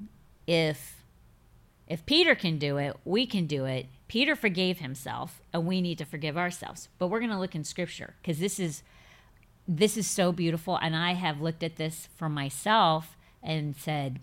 [0.45, 0.98] if
[1.88, 3.88] if Peter can do it, we can do it.
[4.08, 6.89] Peter forgave himself, and we need to forgive ourselves.
[7.00, 8.84] But we're going to look in Scripture because this is
[9.67, 14.19] this is so beautiful, and I have looked at this for myself and said,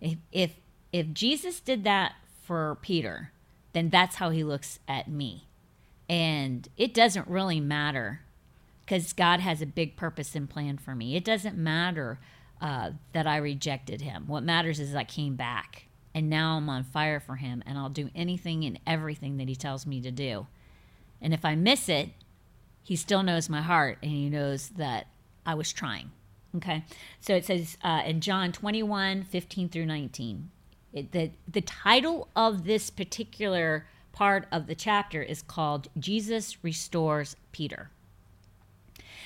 [0.00, 0.54] if if
[0.92, 3.32] if Jesus did that for Peter,
[3.72, 5.46] then that's how he looks at me.
[6.08, 8.20] And it doesn't really matter
[8.80, 11.16] because God has a big purpose and plan for me.
[11.16, 12.18] It doesn't matter
[12.60, 14.24] uh, that I rejected him.
[14.26, 17.88] What matters is I came back and now I'm on fire for him and I'll
[17.88, 20.46] do anything and everything that he tells me to do.
[21.20, 22.10] And if I miss it,
[22.82, 25.06] he still knows my heart and he knows that
[25.46, 26.10] I was trying.
[26.56, 26.84] Okay.
[27.20, 30.50] So it says uh, in John 21 15 through 19.
[30.92, 37.36] It, the, the title of this particular part of the chapter is called Jesus Restores
[37.50, 37.90] Peter.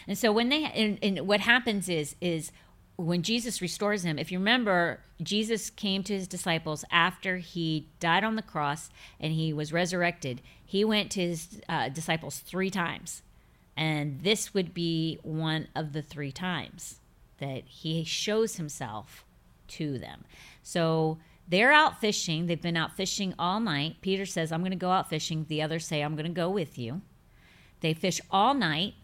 [0.06, 2.52] And so when they and, and what happens is is
[2.96, 8.24] when Jesus restores him, if you remember, Jesus came to his disciples after he died
[8.24, 8.88] on the cross
[9.20, 10.40] and he was resurrected.
[10.64, 13.22] He went to his uh, disciples three times.
[13.76, 17.00] And this would be one of the three times
[17.38, 19.26] that he shows himself
[19.68, 20.24] to them.
[20.62, 22.46] So they're out fishing.
[22.46, 23.96] They've been out fishing all night.
[24.00, 25.46] Peter says, I'm going to go out fishing.
[25.48, 27.02] The others say, I'm going to go with you.
[27.80, 28.94] They fish all night.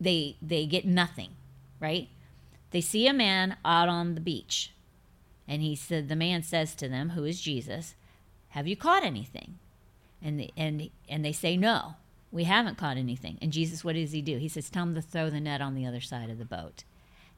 [0.00, 1.32] They they get nothing,
[1.78, 2.08] right?
[2.70, 4.72] They see a man out on the beach.
[5.46, 7.94] And he said the man says to them, who is Jesus,
[8.50, 9.58] "Have you caught anything?"
[10.22, 11.96] And the, and and they say, "No,
[12.30, 14.38] we haven't caught anything." And Jesus, what does he do?
[14.38, 16.84] He says, "Tell them to throw the net on the other side of the boat."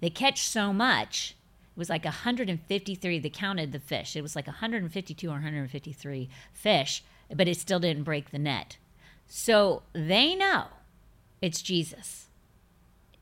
[0.01, 1.35] They catch so much
[1.77, 4.17] was like 153 they counted the fish.
[4.17, 7.03] It was like 152 or 153 fish
[7.35, 8.77] but it still didn't break the net.
[9.27, 10.67] So they know
[11.41, 12.29] it's jesus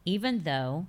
[0.05, 0.87] even though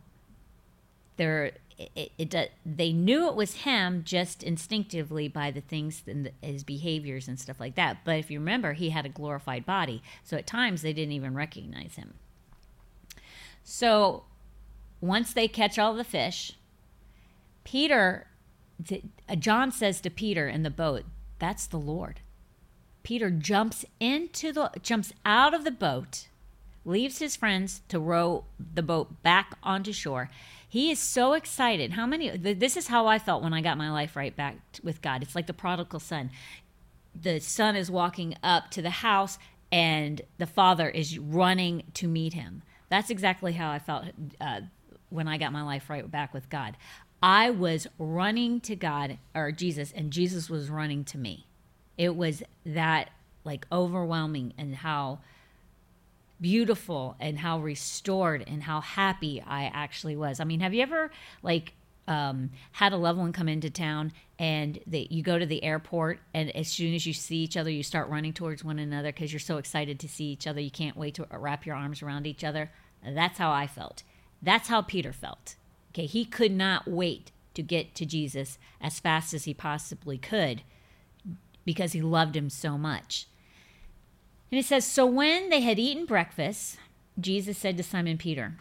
[1.18, 6.32] they're it, it, it, they knew it was him just instinctively by the things and
[6.42, 8.06] his behaviors and stuff like that.
[8.06, 11.34] But if you remember he had a glorified body so at times they didn't even
[11.34, 12.14] recognize him.
[13.64, 14.24] So
[15.00, 16.54] once they catch all the fish
[17.64, 18.28] Peter,
[19.38, 21.04] John says to Peter in the boat,
[21.40, 22.22] "That's the Lord."
[23.04, 26.28] Peter jumps into the jumps out of the boat,
[26.86, 30.30] leaves his friends to row the boat back onto shore.
[30.68, 31.94] He is so excited.
[31.94, 32.30] How many?
[32.38, 35.22] This is how I felt when I got my life right back with God.
[35.22, 36.32] It's like the prodigal son.
[37.14, 39.38] The son is walking up to the house,
[39.72, 42.64] and the father is running to meet him.
[42.90, 44.06] That's exactly how I felt
[44.40, 44.62] uh,
[45.10, 46.78] when I got my life right back with God.
[47.22, 51.46] I was running to God or Jesus, and Jesus was running to me.
[51.98, 53.10] It was that
[53.44, 55.20] like overwhelming and how
[56.40, 60.40] beautiful and how restored and how happy I actually was.
[60.40, 61.12] I mean, have you ever
[61.44, 61.74] like
[62.08, 66.20] um, had a loved one come into town and that you go to the airport
[66.34, 69.32] and as soon as you see each other, you start running towards one another because
[69.32, 70.60] you're so excited to see each other.
[70.60, 72.72] You can't wait to wrap your arms around each other.
[73.08, 74.02] That's how I felt.
[74.42, 75.56] That's how Peter felt.
[75.92, 80.64] Okay, he could not wait to get to Jesus as fast as he possibly could
[81.66, 83.28] because he loved him so much.
[84.52, 86.78] And it says, So when they had eaten breakfast,
[87.20, 88.56] Jesus said to Simon Peter,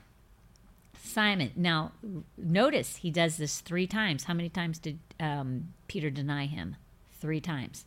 [1.03, 1.93] Simon, now
[2.37, 4.25] notice he does this three times.
[4.25, 6.77] How many times did um, Peter deny him?
[7.21, 7.85] Three times.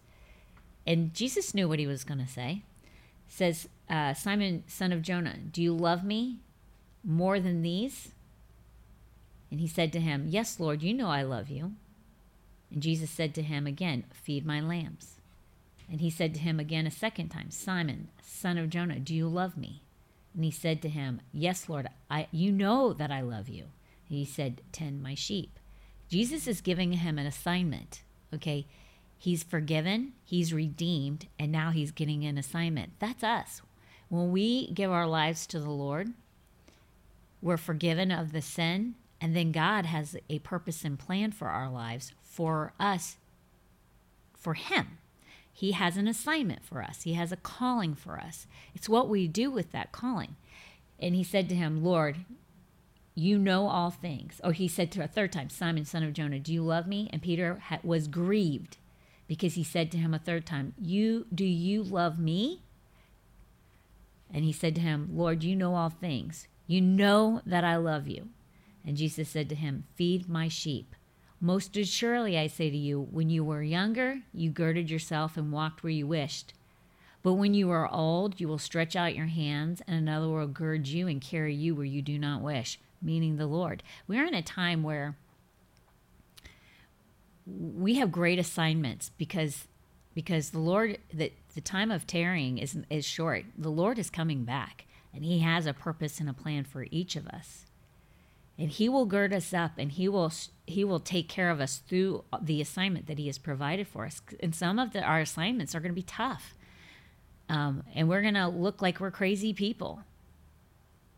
[0.86, 2.64] And Jesus knew what he was going to say.
[3.28, 6.40] Says, uh, Simon, son of Jonah, do you love me
[7.04, 8.12] more than these?
[9.54, 11.74] And he said to him, Yes, Lord, you know I love you.
[12.72, 15.18] And Jesus said to him again, Feed my lambs.
[15.88, 19.28] And he said to him again a second time, Simon, son of Jonah, do you
[19.28, 19.84] love me?
[20.34, 23.66] And he said to him, Yes, Lord, I, you know that I love you.
[24.10, 25.60] And he said, Tend my sheep.
[26.10, 28.02] Jesus is giving him an assignment.
[28.34, 28.66] Okay.
[29.20, 32.94] He's forgiven, he's redeemed, and now he's getting an assignment.
[32.98, 33.62] That's us.
[34.10, 36.14] When we give our lives to the Lord,
[37.40, 41.72] we're forgiven of the sin, and then God has a purpose and plan for our
[41.72, 43.16] lives for us,
[44.34, 44.98] for Him.
[45.50, 48.48] He has an assignment for us, He has a calling for us.
[48.76, 50.36] It's what we do with that calling.
[51.00, 52.26] And he said to him, Lord,
[53.16, 54.40] you know all things.
[54.44, 57.10] Or he said to a third time, Simon, son of Jonah, do you love me?
[57.12, 58.78] And Peter ha- was grieved
[59.28, 62.62] because he said to him a third time, "You do you love me?"
[64.34, 66.48] And he said to him, "Lord, you know all things.
[66.68, 68.30] You know that I love you."
[68.86, 70.96] And Jesus said to him, "Feed my sheep.
[71.40, 75.84] Most assuredly I say to you, when you were younger, you girded yourself and walked
[75.84, 76.54] where you wished.
[77.22, 80.88] But when you are old, you will stretch out your hands, and another will gird
[80.88, 83.84] you and carry you where you do not wish, meaning the Lord.
[84.08, 85.18] We are in a time where
[87.46, 89.68] we have great assignments because
[90.14, 93.46] because the Lord the, the time of tarrying is is short.
[93.58, 97.16] The Lord is coming back and he has a purpose and a plan for each
[97.16, 97.66] of us.
[98.58, 100.32] And he will gird us up and he will
[100.66, 104.22] he will take care of us through the assignment that he has provided for us.
[104.40, 106.56] And some of the, our assignments are going to be tough.
[107.50, 110.04] Um, and we're going to look like we're crazy people.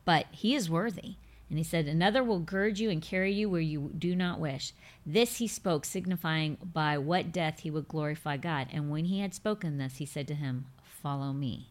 [0.04, 1.16] But he is worthy.
[1.50, 4.74] And he said, Another will gird you and carry you where you do not wish.
[5.06, 8.68] This he spoke, signifying by what death he would glorify God.
[8.72, 11.70] And when he had spoken this, he said to him, Follow me.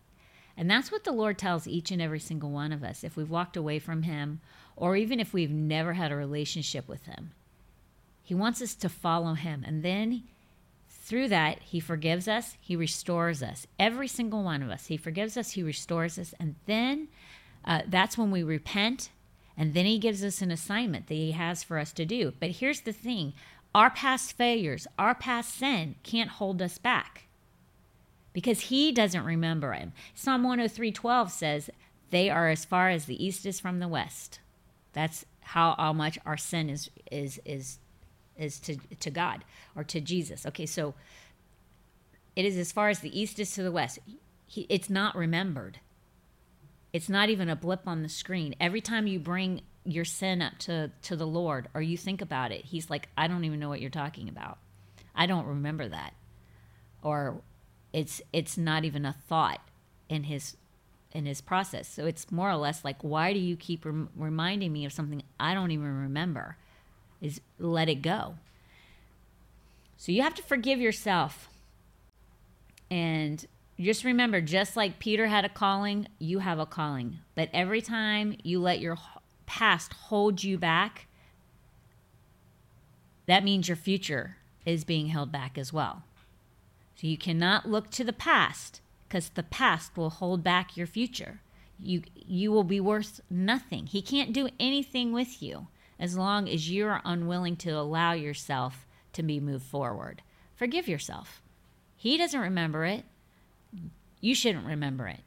[0.57, 3.03] And that's what the Lord tells each and every single one of us.
[3.03, 4.41] If we've walked away from him,
[4.77, 7.33] or even if we've never had a relationship with him,
[8.23, 9.65] he wants us to follow him.
[9.67, 10.25] And then
[10.89, 13.67] through that, he forgives us, he restores us.
[13.79, 14.87] Every single one of us.
[14.87, 16.35] He forgives us, he restores us.
[16.41, 17.09] And then
[17.65, 19.11] uh, that's when we repent
[19.57, 22.33] and then he gives us an assignment that he has for us to do.
[22.41, 23.35] But here's the thing
[23.75, 27.27] our past failures, our past sin can't hold us back
[28.33, 29.93] because he doesn't remember him.
[30.15, 31.71] Psalm 103:12 says,
[32.11, 34.41] "They are as far as the east is from the west."
[34.95, 37.79] That's how, how much our sin is is is
[38.39, 39.45] is to to God
[39.77, 40.47] or to Jesus.
[40.47, 40.95] Okay, so
[42.35, 43.99] it is as far as the east is to the west.
[44.47, 45.81] He, it's not remembered.
[46.93, 48.55] It's not even a blip on the screen.
[48.61, 52.53] Every time you bring your sin up to, to the Lord or you think about
[52.53, 54.59] it, He's like, I don't even know what you're talking about.
[55.15, 56.15] I don't remember that.
[57.03, 57.43] Or
[57.93, 59.61] it's it's not even a thought
[60.09, 60.57] in his
[61.15, 61.89] in his process.
[61.89, 65.23] So it's more or less like, why do you keep rem- reminding me of something
[65.39, 66.57] I don't even remember?
[67.23, 68.35] Is let it go.
[69.97, 71.49] So you have to forgive yourself.
[72.91, 73.47] And
[73.81, 77.21] just remember, just like Peter had a calling, you have a calling.
[77.35, 78.99] But every time you let your
[79.47, 81.07] past hold you back,
[83.27, 86.03] that means your future is being held back as well.
[86.97, 91.41] So you cannot look to the past because the past will hold back your future.
[91.81, 93.87] You you will be worth nothing.
[93.87, 98.87] He can't do anything with you as long as you are unwilling to allow yourself
[99.13, 100.23] to be moved forward.
[100.55, 101.43] Forgive yourself.
[101.97, 103.05] He doesn't remember it
[104.25, 105.21] you shouldn't remember it.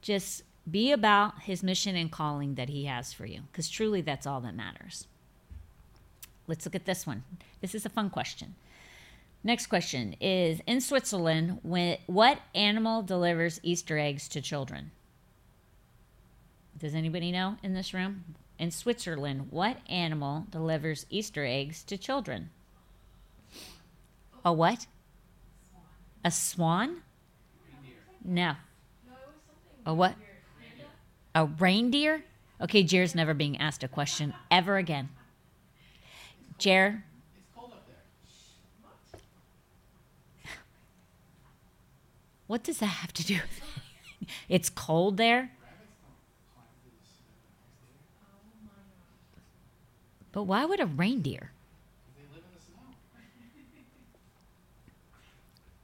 [0.00, 4.26] Just be about his mission and calling that he has for you, because truly that's
[4.26, 5.06] all that matters.
[6.46, 7.24] Let's look at this one.
[7.60, 8.54] This is a fun question.
[9.44, 14.92] Next question is In Switzerland, when, what animal delivers Easter eggs to children?
[16.78, 18.24] Does anybody know in this room?
[18.58, 22.50] In Switzerland, what animal delivers Easter eggs to children?
[24.44, 24.86] A what?
[26.24, 27.02] A swan?
[28.24, 28.54] No.
[29.84, 30.14] A what?
[31.34, 32.24] A reindeer?
[32.60, 35.08] Okay, Jer's never being asked a question ever again.
[36.58, 37.02] Jer?
[37.36, 37.96] It's cold up there.
[42.46, 44.28] What does that have to do with?
[44.48, 45.40] It's cold there?
[45.40, 45.52] Rabbits
[46.02, 47.34] don't climb through the snow
[48.54, 49.40] the next day.
[50.32, 51.50] But why would a reindeer?
[51.50, 52.82] 'cause They live in the snow.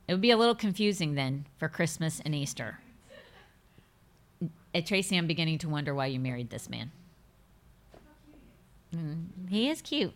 [0.08, 2.80] It would be a little confusing then for Christmas and Easter.
[4.74, 6.92] Uh, Tracy, I'm beginning to wonder why you married this man.
[8.94, 10.14] Mm, he is cute,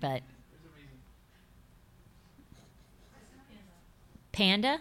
[0.00, 0.98] but There's a reason.
[4.32, 4.80] panda?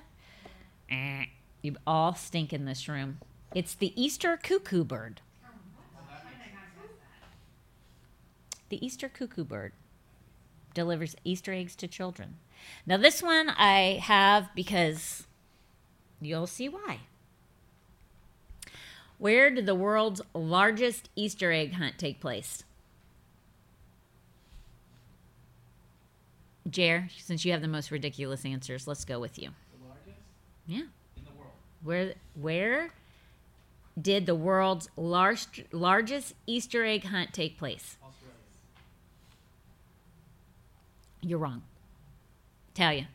[1.62, 3.20] You all stink in this room.
[3.54, 5.22] It's the Easter cuckoo bird.
[8.70, 9.74] The Easter cuckoo bird
[10.74, 12.36] delivers Easter eggs to children.
[12.86, 15.28] Now, this one I have because
[16.22, 17.00] you'll see why.
[19.18, 22.64] Where did the world's largest Easter egg hunt take place?
[26.70, 29.50] Jer, since you have the most ridiculous answers, let's go with you.
[30.68, 31.18] The largest Yeah.
[31.18, 31.51] in the world.
[31.84, 32.89] Where where
[34.01, 37.97] did the world's large, largest Easter egg hunt take place?
[38.03, 38.36] Australia.
[41.22, 41.64] You're wrong.
[42.74, 43.07] Talia.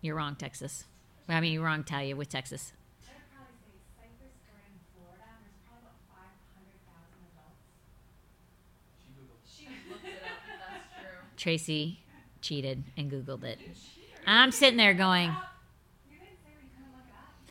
[0.00, 0.84] You're wrong, Texas.
[1.28, 2.72] I mean, you're wrong, Talia, with Texas.
[3.08, 5.24] I would probably say Cypress Garden, Florida.
[5.40, 7.64] There's probably about 500,000 adults.
[9.00, 9.40] She Googled.
[9.48, 10.44] She looked it up.
[10.46, 11.24] That's true.
[11.36, 12.00] Tracy
[12.42, 13.58] cheated and Googled it.
[14.26, 17.50] I'm sitting there going, You didn't say we couldn't look it up.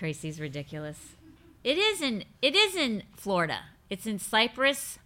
[0.00, 0.98] Tracy's ridiculous.
[1.62, 3.64] It is in it is in Florida.
[3.90, 4.98] It's in Cypress,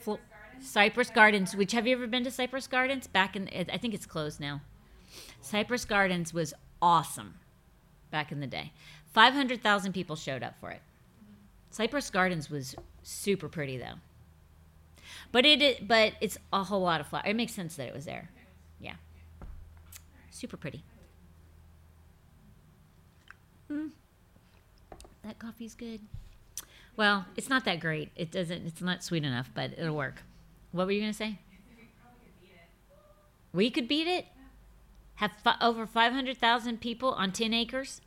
[0.00, 0.66] Fl- Cypress Garden?
[0.66, 1.56] Cypress Gardens.
[1.56, 3.06] Which have you ever been to Cypress Gardens?
[3.06, 4.62] Back in, I think it's closed now.
[5.40, 7.34] Cypress Gardens was awesome
[8.10, 8.72] back in the day.
[9.12, 10.80] Five hundred thousand people showed up for it.
[11.70, 12.74] Cypress Gardens was
[13.04, 14.00] super pretty though.
[15.30, 17.26] But it but it's a whole lot of flowers.
[17.28, 18.28] It makes sense that it was there.
[18.80, 18.96] Yeah.
[20.32, 20.82] Super pretty.
[23.70, 23.90] Mm.
[25.24, 26.00] That coffee's good.
[26.96, 28.10] Well, it's not that great.
[28.16, 28.66] It doesn't.
[28.66, 30.22] It's not sweet enough, but it'll work.
[30.72, 31.38] What were you gonna say?
[33.52, 34.26] We could beat it.
[35.16, 38.00] Have fi- over five hundred thousand people on ten acres.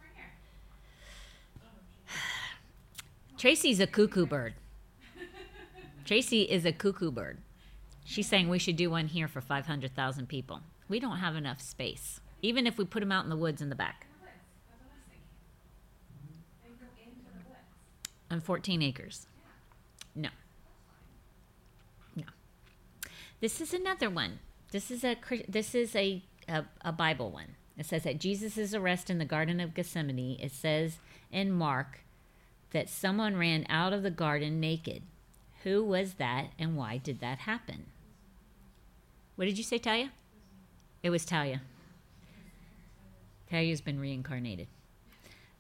[3.38, 4.54] Tracy's a cuckoo bird.
[6.06, 7.38] Tracy is a cuckoo bird.
[8.04, 10.62] She's saying we should do one here for five hundred thousand people.
[10.88, 13.70] We don't have enough space, even if we put them out in the woods in
[13.70, 14.34] the back In the woods.
[14.70, 15.28] That's what I was thinking.
[16.64, 17.66] They would go into the woods.
[18.36, 19.28] On fourteen acres.
[20.14, 20.30] No.
[22.16, 22.26] No.
[23.40, 24.40] This is another one.
[24.72, 25.16] This is a
[25.48, 27.56] this is a a, a Bible one.
[27.78, 30.38] It says that Jesus' arrest in the Garden of Gethsemane.
[30.42, 31.00] It says
[31.32, 32.02] in Mark
[32.72, 35.04] that someone ran out of the garden naked.
[35.64, 37.88] Who was that, and why did that happen?
[39.36, 40.12] What did you say, Talia?
[41.02, 41.62] It was Talia.
[43.50, 44.68] Talia's been reincarnated.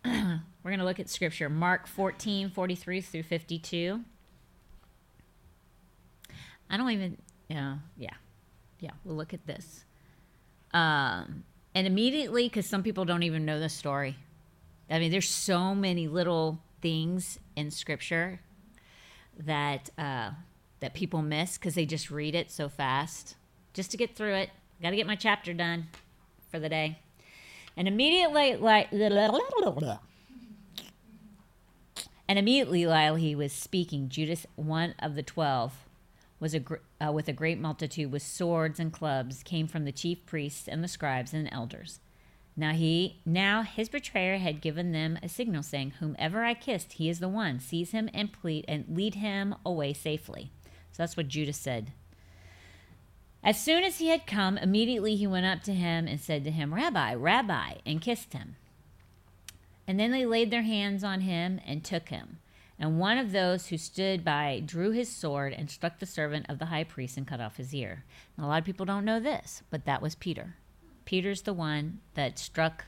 [0.65, 4.01] We're going to look at scripture Mark 14, 43 through 52.
[6.71, 8.15] I don't even, yeah, yeah,
[8.79, 9.85] yeah, we'll look at this.
[10.73, 11.43] Um,
[11.75, 14.15] and immediately, because some people don't even know the story.
[14.89, 18.39] I mean, there's so many little things in scripture
[19.37, 20.31] that uh,
[20.79, 23.35] that people miss because they just read it so fast.
[23.75, 24.49] Just to get through it,
[24.81, 25.89] got to get my chapter done
[26.49, 26.97] for the day.
[27.77, 28.91] And immediately, like,
[32.27, 35.73] and immediately while he was speaking, Judas, one of the twelve,
[36.39, 39.91] was a gr- uh, with a great multitude with swords and clubs, came from the
[39.91, 41.99] chief priests and the scribes and elders.
[42.57, 47.09] Now he, now his betrayer had given them a signal, saying, "Whomever I kissed, he
[47.09, 47.59] is the one.
[47.59, 50.51] Seize him and plead and lead him away safely."
[50.91, 51.91] So that's what Judas said.
[53.43, 56.51] As soon as he had come, immediately he went up to him and said to
[56.51, 58.55] him, "Rabbi, Rabbi," and kissed him.
[59.87, 62.39] And then they laid their hands on him and took him.
[62.77, 66.59] And one of those who stood by drew his sword and struck the servant of
[66.59, 68.03] the high priest and cut off his ear.
[68.37, 70.55] A lot of people don't know this, but that was Peter.
[71.05, 72.85] Peter's the one that struck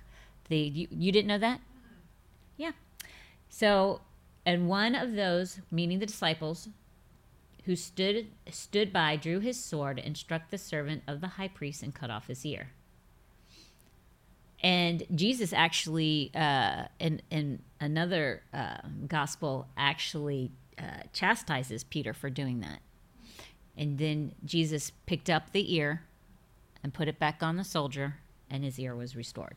[0.49, 0.57] the.
[0.57, 1.61] You, you didn't know that?
[2.57, 2.71] Yeah.
[3.49, 4.01] So,
[4.45, 6.67] and one of those, meaning the disciples,
[7.63, 11.83] who stood stood by, drew his sword and struck the servant of the high priest
[11.83, 12.71] and cut off his ear.
[14.63, 18.77] And Jesus actually, uh, in in another uh,
[19.07, 22.79] gospel, actually uh, chastises Peter for doing that.
[23.77, 26.03] And then Jesus picked up the ear
[26.83, 28.15] and put it back on the soldier,
[28.49, 29.55] and his ear was restored.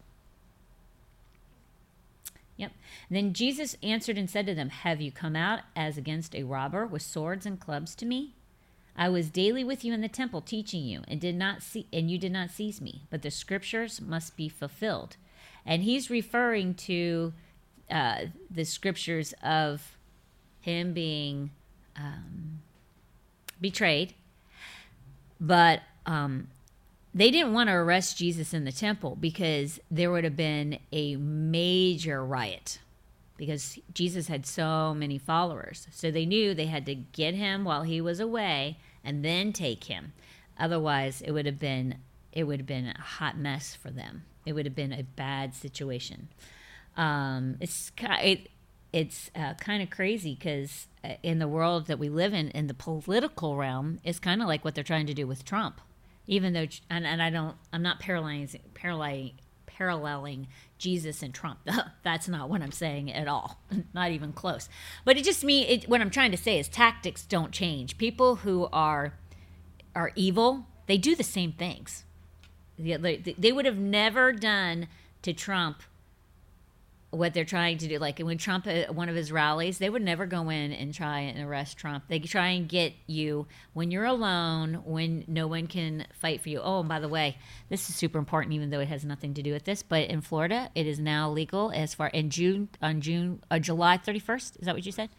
[2.57, 2.73] Yep.
[3.11, 6.87] Then Jesus answered and said to them, Have you come out as against a robber
[6.87, 8.35] with swords and clubs to me?
[8.97, 12.11] I was daily with you in the temple teaching you, and did not see and
[12.11, 15.17] you did not seize me, but the scriptures must be fulfilled.
[15.65, 17.33] And he's referring to
[17.91, 19.97] uh, the scriptures of
[20.61, 21.51] him being
[21.97, 22.61] um,
[23.61, 24.15] betrayed,
[25.41, 26.49] but um,
[27.15, 31.17] they didn't want to arrest Jesus in the temple because there would have been a
[31.17, 32.79] major riot
[33.41, 35.87] because Jesus had so many followers.
[35.91, 39.85] So they knew they had to get him while he was away and then take
[39.85, 40.13] him.
[40.59, 41.97] Otherwise, it would have been
[42.33, 44.25] it would have been a hot mess for them.
[44.45, 46.29] It would have been a bad situation.
[46.99, 48.51] Um, it's it,
[48.93, 50.87] it's uh, kind of crazy because
[51.23, 54.67] in the world that we live in, in the political realm, it's kind of like
[54.67, 55.81] what they're trying to do with Trump.
[56.27, 59.33] Even though, and, and I don't, I'm not paralyzing, paralleling,
[59.81, 61.61] paralleling Jesus and Trump.
[62.03, 63.63] That's not what I'm saying at all.
[63.95, 64.69] not even close.
[65.07, 65.67] But it just me.
[65.67, 67.97] It, what I'm trying to say is tactics don't change.
[67.97, 69.15] People who are
[69.97, 72.05] are evil, they do the same things.
[72.79, 74.87] They, they- they would have never done
[75.23, 75.83] to Trump
[77.11, 77.99] what they're trying to do.
[77.99, 81.21] Like when Trump at one of his rallies, they would never go in and try
[81.21, 82.05] and arrest Trump.
[82.09, 86.61] They try and get you when you're alone, when no one can fight for you.
[86.61, 87.37] Oh, and by the way,
[87.69, 89.83] this is super important, even though it has nothing to do with this.
[89.83, 93.99] But in Florida, it is now legal as far in June on June uh, July
[93.99, 94.61] 31st.
[94.61, 95.11] Is that what you said?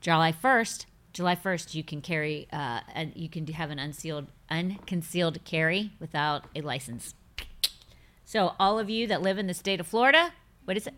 [0.00, 0.86] July 1st.
[1.12, 6.44] July 1st, you can carry, uh, and you can have an unsealed, unconcealed carry without
[6.56, 7.14] a license.
[8.24, 10.32] So, all of you that live in the state of Florida,
[10.64, 10.94] what is it?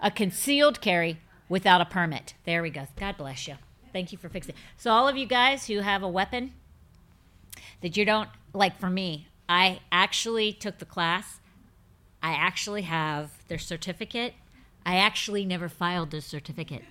[0.00, 2.34] A concealed carry without a permit.
[2.44, 2.86] There we go.
[2.96, 3.56] God bless you.
[3.92, 4.54] Thank you for fixing.
[4.54, 4.60] It.
[4.76, 6.52] So, all of you guys who have a weapon
[7.82, 11.40] that you don't like, for me, I actually took the class.
[12.22, 14.34] I actually have their certificate.
[14.86, 16.82] I actually never filed the certificate.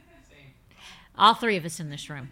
[1.18, 2.30] All three of us in this room.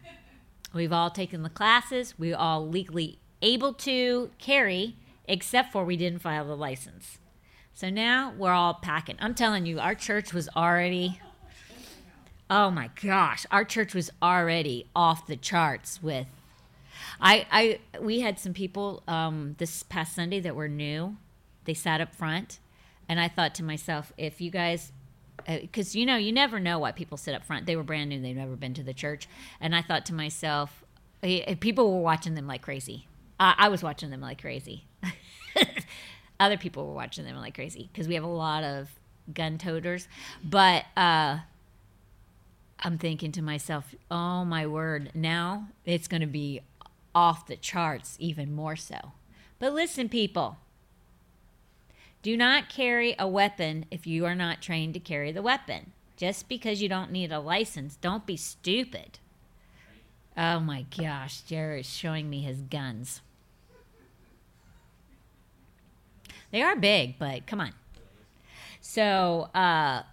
[0.74, 2.20] We've all taken the classes.
[2.20, 4.96] We all legally able to carry,
[5.28, 7.20] except for we didn't file the license.
[7.78, 9.18] So now we're all packing.
[9.20, 11.22] I'm telling you, our church was already.
[12.50, 16.26] Oh my gosh, our church was already off the charts with.
[17.22, 21.18] I, I we had some people um, this past Sunday that were new.
[21.66, 22.58] They sat up front,
[23.08, 24.92] and I thought to myself, if you guys
[25.46, 28.20] because you know you never know why people sit up front they were brand new
[28.20, 29.30] they'd never been to the church
[29.62, 30.84] and i thought to myself
[31.22, 33.08] eh, eh, people were watching them like crazy
[33.40, 34.86] I was watching them like crazy
[36.40, 38.90] other people were watching them like crazy because we have a lot of
[39.34, 40.08] gun toters
[40.44, 41.40] but uh
[42.80, 46.62] i'm thinking to myself oh my word now it's going to be
[47.14, 49.12] off the charts even more so
[49.60, 50.58] but listen people
[52.28, 55.94] do not carry a weapon if you are not trained to carry the weapon.
[56.18, 59.20] Just because you don't need a license, don't be stupid.
[60.36, 63.22] Oh my gosh, Jared's showing me his guns.
[66.52, 67.74] They are big, but come on.
[68.80, 70.04] So, uh,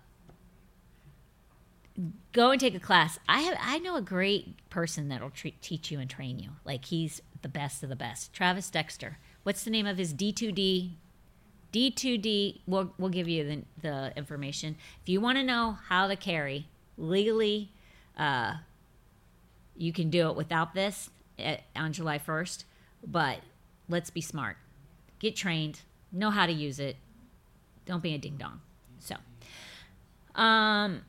[2.33, 3.19] go and take a class.
[3.29, 6.51] I have I know a great person that'll tre- teach you and train you.
[6.65, 8.33] Like he's the best of the best.
[8.33, 9.19] Travis Dexter.
[9.45, 10.93] What's the name of his D2D
[11.75, 14.77] D2D, we'll, we'll give you the, the information.
[15.03, 17.73] If you want to know how to carry legally,
[18.17, 18.59] uh,
[19.77, 22.63] you can do it without this at, on July 1st,
[23.05, 23.41] but
[23.89, 24.57] let's be smart.
[25.19, 25.81] Get trained,
[26.15, 26.97] know how to use it.
[27.87, 28.61] Don't be a ding dong.
[28.99, 29.17] So,
[30.41, 31.03] um,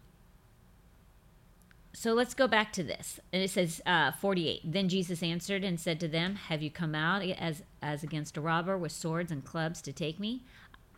[1.93, 3.20] so let's go back to this.
[3.32, 4.62] And it says uh, 48.
[4.66, 8.41] Then Jesus answered and said to them, Have you come out as, as against a
[8.41, 10.43] robber with swords and clubs to take me?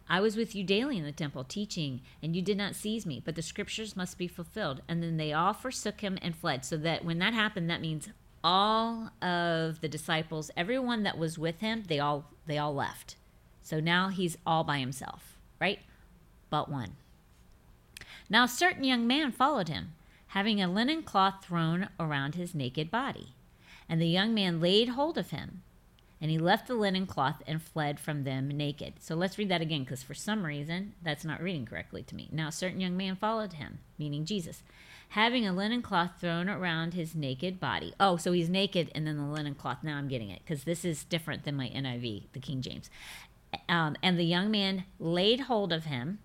[0.09, 3.21] I was with you daily in the temple teaching, and you did not seize me,
[3.23, 4.81] but the scriptures must be fulfilled.
[4.87, 6.63] And then they all forsook him and fled.
[6.63, 8.09] So that when that happened, that means
[8.43, 13.17] all of the disciples, everyone that was with him, they all they all left.
[13.67, 15.79] So now he's all by himself, right?
[16.49, 16.95] But one.
[18.29, 19.93] Now a certain young man followed him,
[20.27, 23.33] having a linen cloth thrown around his naked body.
[23.89, 25.63] And the young man laid hold of him,
[26.21, 28.93] and he left the linen cloth and fled from them naked.
[29.01, 32.29] So let's read that again, because for some reason that's not reading correctly to me.
[32.31, 34.63] Now a certain young man followed him, meaning Jesus,
[35.09, 37.93] having a linen cloth thrown around his naked body.
[37.99, 39.79] Oh, so he's naked, and then the linen cloth.
[39.83, 42.89] Now I'm getting it, because this is different than my NIV, the King James.
[43.69, 46.19] Um, and the young man laid hold of him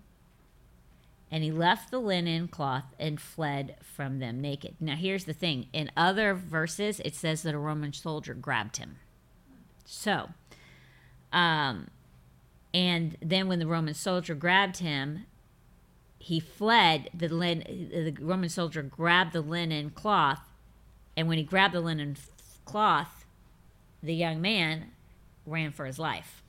[1.33, 4.75] and he left the linen cloth and fled from them naked.
[4.79, 8.97] Now, here's the thing in other verses, it says that a Roman soldier grabbed him.
[9.83, 10.29] So,
[11.31, 11.87] um,
[12.71, 15.25] and then when the Roman soldier grabbed him,
[16.19, 17.09] he fled.
[17.15, 20.41] The, lin- the Roman soldier grabbed the linen cloth,
[21.17, 22.15] and when he grabbed the linen
[22.63, 23.25] cloth,
[24.03, 24.91] the young man
[25.47, 26.42] ran for his life,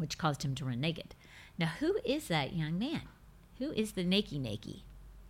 [0.00, 1.14] which caused him to run naked.
[1.58, 3.02] Now, who is that young man?
[3.58, 4.82] Who is the nakey nakey?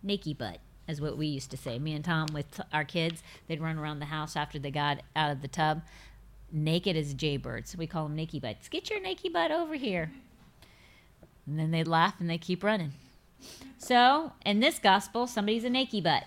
[0.05, 1.77] Nakey butt, is what we used to say.
[1.77, 5.31] Me and Tom, with our kids, they'd run around the house after they got out
[5.31, 5.81] of the tub,
[6.51, 7.75] naked as jaybirds.
[7.75, 8.69] We call them nakey butts.
[8.69, 10.11] Get your nakey butt over here.
[11.45, 12.93] And then they'd laugh and they keep running.
[13.77, 16.23] So, in this gospel, somebody's a nakey butt.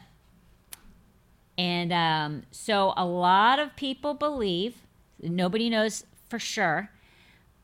[1.57, 4.77] And um, so, a lot of people believe,
[5.23, 6.91] nobody knows for sure,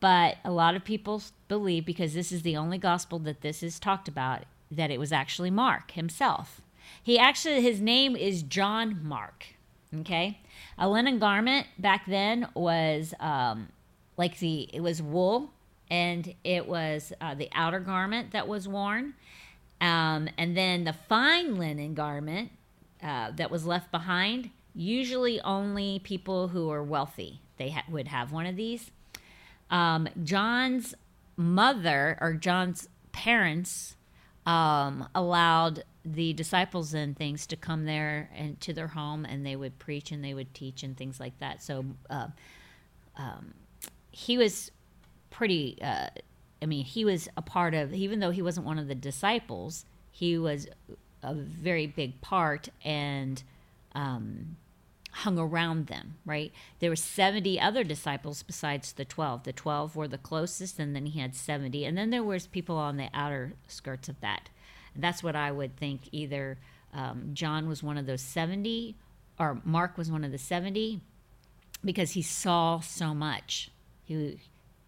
[0.01, 3.78] but a lot of people believe because this is the only gospel that this is
[3.78, 6.61] talked about that it was actually Mark himself.
[7.03, 9.46] He actually his name is John Mark.
[10.01, 10.40] Okay,
[10.78, 13.68] a linen garment back then was um,
[14.16, 15.51] like the it was wool
[15.90, 19.14] and it was uh, the outer garment that was worn,
[19.80, 22.51] um, and then the fine linen garment
[23.03, 24.51] uh, that was left behind.
[24.72, 28.90] Usually, only people who are wealthy they ha- would have one of these.
[29.70, 30.94] Um, John's
[31.36, 33.96] mother or John's parents
[34.46, 39.56] um, allowed the disciples and things to come there and to their home, and they
[39.56, 41.62] would preach and they would teach and things like that.
[41.62, 42.28] So uh,
[43.16, 43.54] um,
[44.10, 44.70] he was
[45.30, 45.78] pretty.
[45.82, 46.08] Uh,
[46.62, 49.86] I mean, he was a part of, even though he wasn't one of the disciples,
[50.10, 50.68] he was
[51.22, 53.42] a very big part and
[53.94, 54.56] um,
[55.12, 56.52] hung around them, right?
[56.78, 59.44] There were 70 other disciples besides the 12.
[59.44, 61.84] The 12 were the closest, and then he had 70.
[61.84, 64.48] And then there was people on the outer skirts of that.
[64.94, 66.58] And that's what I would think either
[66.92, 68.96] um, John was one of those 70
[69.38, 71.00] or Mark was one of the 70
[71.84, 73.70] because he saw so much.
[74.04, 74.38] He,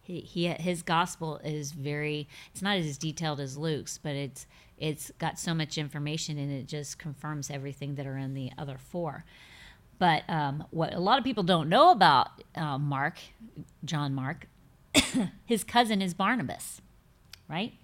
[0.03, 4.47] he, he his gospel is very it's not as detailed as Luke's, but it's
[4.77, 8.77] it's got so much information and it just confirms everything that are in the other
[8.79, 9.25] four.
[9.99, 13.19] But um, what a lot of people don't know about uh, Mark,
[13.85, 14.49] John Mark,
[15.45, 16.81] his cousin is Barnabas,
[17.49, 17.75] right?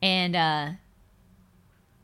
[0.00, 0.70] And uh,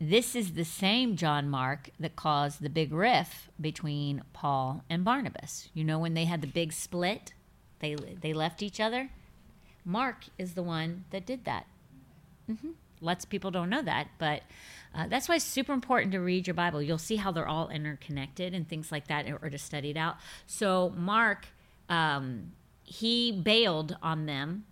[0.01, 5.68] this is the same John Mark that caused the big riff between Paul and Barnabas.
[5.74, 7.33] You know when they had the big split,
[7.81, 9.11] they they left each other.
[9.85, 11.66] Mark is the one that did that.
[12.49, 12.70] Mm-hmm.
[13.01, 14.42] Lots of people don't know that, but
[14.94, 16.82] uh, that's why it's super important to read your Bible.
[16.82, 20.16] You'll see how they're all interconnected and things like that, or to study it out.
[20.46, 21.46] So Mark,
[21.88, 22.53] um,
[22.84, 24.64] he bailed on them.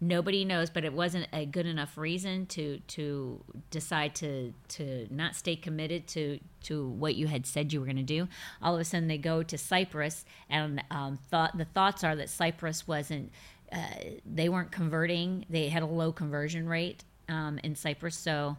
[0.00, 5.34] Nobody knows, but it wasn't a good enough reason to to decide to to not
[5.34, 8.28] stay committed to to what you had said you were going to do.
[8.62, 12.30] All of a sudden, they go to Cyprus, and um, thought the thoughts are that
[12.30, 13.32] Cyprus wasn't.
[13.72, 13.86] Uh,
[14.24, 15.44] they weren't converting.
[15.50, 18.56] They had a low conversion rate um, in Cyprus, so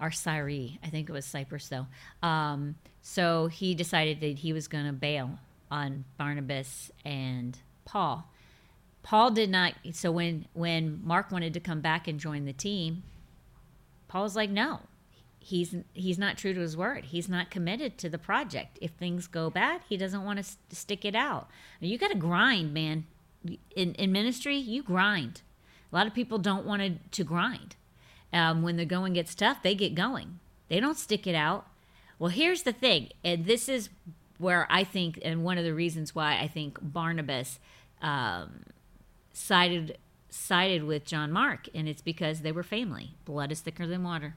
[0.00, 1.86] or Syri, I think it was Cyprus though.
[2.26, 5.38] Um, so he decided that he was going to bail
[5.70, 8.28] on Barnabas and Paul.
[9.02, 9.74] Paul did not.
[9.92, 13.02] So when when Mark wanted to come back and join the team,
[14.08, 14.80] Paul was like, no,
[15.40, 17.06] he's he's not true to his word.
[17.06, 18.78] He's not committed to the project.
[18.80, 21.48] If things go bad, he doesn't want to st- stick it out.
[21.80, 23.06] You got to grind, man.
[23.74, 25.42] In in ministry, you grind.
[25.92, 27.76] A lot of people don't want to grind.
[28.32, 30.38] Um, when the going gets tough, they get going.
[30.68, 31.66] They don't stick it out.
[32.18, 33.90] Well, here's the thing, and this is
[34.38, 37.58] where I think, and one of the reasons why I think Barnabas
[38.00, 38.64] um,
[39.32, 43.16] sided sided with John Mark, and it's because they were family.
[43.26, 44.36] Blood is thicker than water.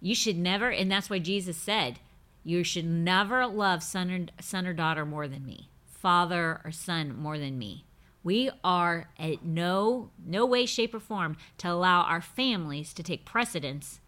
[0.00, 1.98] You should never, and that's why Jesus said,
[2.44, 7.16] you should never love son or, son or daughter more than me, father or son
[7.16, 7.84] more than me.
[8.24, 13.24] We are at no no way, shape, or form to allow our families to take
[13.24, 14.00] precedence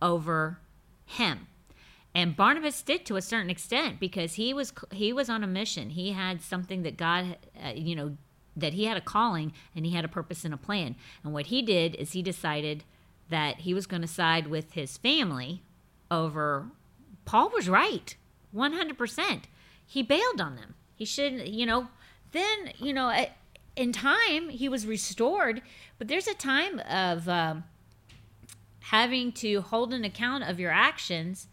[0.00, 0.60] over
[1.04, 1.46] him.
[2.14, 5.90] And Barnabas did to a certain extent because he was he was on a mission.
[5.90, 8.16] He had something that God, uh, you know,
[8.56, 10.96] that he had a calling and he had a purpose and a plan.
[11.22, 12.84] And what he did is he decided
[13.28, 15.62] that he was going to side with his family
[16.10, 16.66] over.
[17.24, 18.16] Paul was right,
[18.50, 19.46] one hundred percent.
[19.86, 20.74] He bailed on them.
[20.96, 21.88] He shouldn't, you know.
[22.32, 23.08] Then you know,
[23.80, 25.62] in time he was restored,
[25.96, 27.64] but there's a time of um,
[28.80, 31.48] having to hold an account of your actions,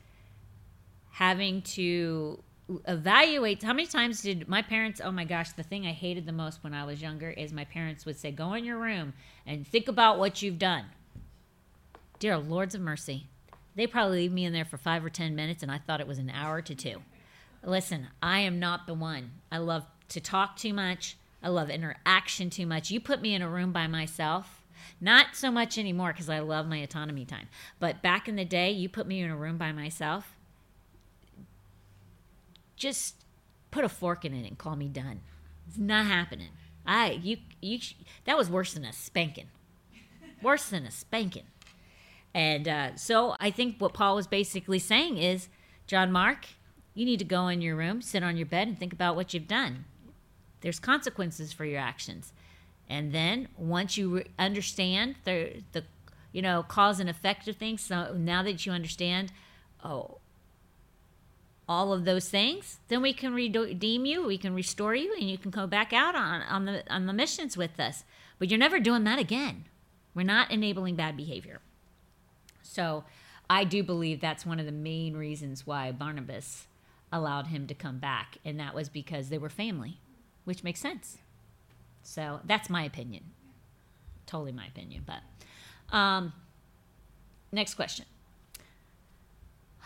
[1.11, 2.43] having to
[2.85, 6.33] evaluate how many times did my parents oh my gosh the thing i hated the
[6.33, 9.13] most when i was younger is my parents would say go in your room
[9.45, 10.83] and think about what you've done.
[12.19, 13.27] Dear lords of mercy
[13.77, 16.07] they probably leave me in there for five or ten minutes and i thought it
[16.07, 17.01] was an hour to two.
[17.63, 19.31] Listen i am not the one.
[19.49, 22.89] I love to talk too much I love interaction too much.
[22.89, 24.63] You put me in a room by myself,
[24.99, 27.47] not so much anymore because I love my autonomy time.
[27.79, 30.35] But back in the day, you put me in a room by myself,
[32.75, 33.23] just
[33.71, 35.21] put a fork in it and call me done.
[35.67, 36.49] It's not happening.
[36.85, 37.79] I you you
[38.25, 39.47] that was worse than a spanking.
[40.41, 41.45] Worse than a spanking.
[42.33, 45.49] And uh, so I think what Paul was basically saying is,
[45.87, 46.45] John Mark,
[46.93, 49.33] you need to go in your room, sit on your bed, and think about what
[49.33, 49.85] you've done.
[50.61, 52.33] There's consequences for your actions.
[52.89, 55.83] And then once you re- understand the the
[56.31, 59.31] you know cause and effect of things, so now that you understand,
[59.83, 60.19] oh,
[61.67, 65.37] all of those things, then we can redeem you, we can restore you, and you
[65.37, 68.03] can go back out on, on the on the missions with us.
[68.39, 69.65] But you're never doing that again.
[70.13, 71.59] We're not enabling bad behavior.
[72.61, 73.03] So
[73.49, 76.67] I do believe that's one of the main reasons why Barnabas
[77.11, 79.99] allowed him to come back, and that was because they were family,
[80.47, 81.17] which makes sense.
[82.03, 83.25] So that's my opinion.
[84.27, 85.03] Totally my opinion.
[85.05, 86.31] But um,
[87.51, 88.05] next question.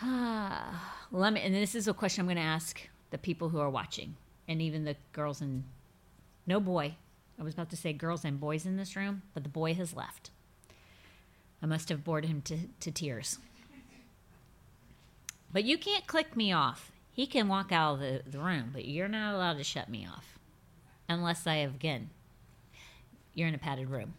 [0.00, 3.68] Let me, and this is a question I'm going to ask the people who are
[3.68, 4.14] watching,
[4.46, 5.64] and even the girls and
[6.46, 6.94] no boy.
[7.40, 9.96] I was about to say girls and boys in this room, but the boy has
[9.96, 10.30] left.
[11.60, 13.38] I must have bored him to, to tears.
[15.52, 16.92] But you can't click me off.
[17.10, 20.06] He can walk out of the, the room, but you're not allowed to shut me
[20.06, 20.31] off.
[21.08, 22.10] Unless I have, again,
[23.34, 24.14] you're in a padded room.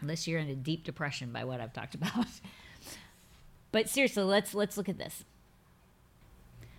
[0.00, 2.26] Unless you're in a deep depression by what I've talked about.
[3.70, 5.24] but seriously, let's let's look at this.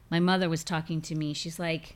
[0.10, 1.34] My mother was talking to me.
[1.34, 1.96] She's like,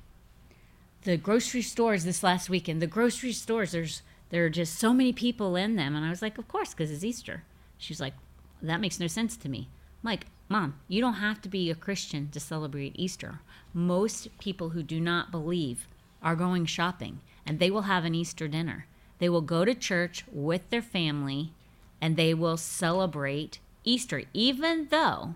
[1.03, 5.13] the grocery stores this last weekend, the grocery stores, there's there are just so many
[5.13, 5.95] people in them.
[5.95, 7.43] And I was like, of course, because it's Easter.
[7.77, 8.13] She's like,
[8.61, 9.69] that makes no sense to me.
[10.03, 13.39] I'm like, Mom, you don't have to be a Christian to celebrate Easter.
[13.73, 15.87] Most people who do not believe
[16.21, 18.85] are going shopping and they will have an Easter dinner.
[19.19, 21.53] They will go to church with their family
[22.01, 25.35] and they will celebrate Easter, even though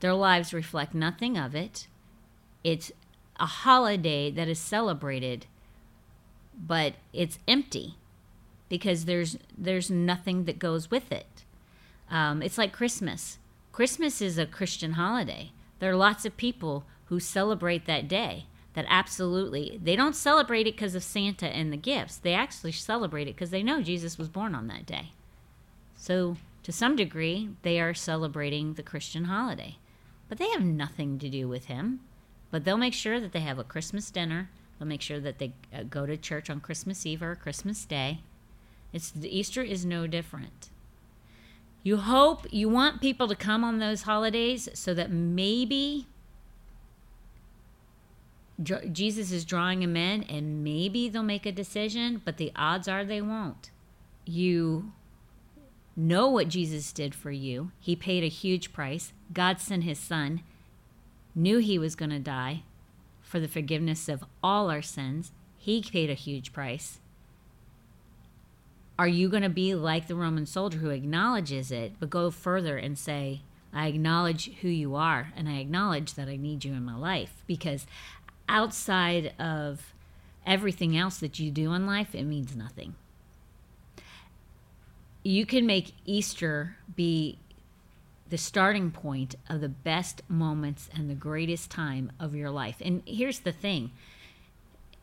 [0.00, 1.88] their lives reflect nothing of it.
[2.62, 2.92] It's
[3.38, 5.46] a holiday that is celebrated,
[6.56, 7.96] but it's empty
[8.68, 11.44] because there's there's nothing that goes with it.
[12.10, 13.38] Um, it's like Christmas.
[13.72, 15.50] Christmas is a Christian holiday.
[15.78, 18.46] There are lots of people who celebrate that day.
[18.76, 22.18] That absolutely they don't celebrate it because of Santa and the gifts.
[22.18, 25.10] They actually celebrate it because they know Jesus was born on that day.
[25.96, 29.78] So to some degree, they are celebrating the Christian holiday,
[30.28, 32.00] but they have nothing to do with him.
[32.52, 34.50] But they'll make sure that they have a Christmas dinner.
[34.78, 38.20] They'll make sure that they uh, go to church on Christmas Eve or Christmas Day
[38.96, 40.70] it's Easter is no different.
[41.82, 46.06] You hope you want people to come on those holidays so that maybe
[48.62, 53.04] Jesus is drawing them in and maybe they'll make a decision, but the odds are
[53.04, 53.70] they won't.
[54.24, 54.92] You
[55.94, 57.70] know what Jesus did for you.
[57.80, 59.12] He paid a huge price.
[59.32, 60.42] God sent his son,
[61.34, 62.62] knew he was going to die
[63.22, 65.32] for the forgiveness of all our sins.
[65.58, 66.98] He paid a huge price.
[68.98, 72.78] Are you going to be like the Roman soldier who acknowledges it, but go further
[72.78, 73.42] and say,
[73.72, 77.42] I acknowledge who you are, and I acknowledge that I need you in my life?
[77.46, 77.86] Because
[78.48, 79.92] outside of
[80.46, 82.94] everything else that you do in life, it means nothing.
[85.22, 87.38] You can make Easter be
[88.28, 92.76] the starting point of the best moments and the greatest time of your life.
[92.80, 93.90] And here's the thing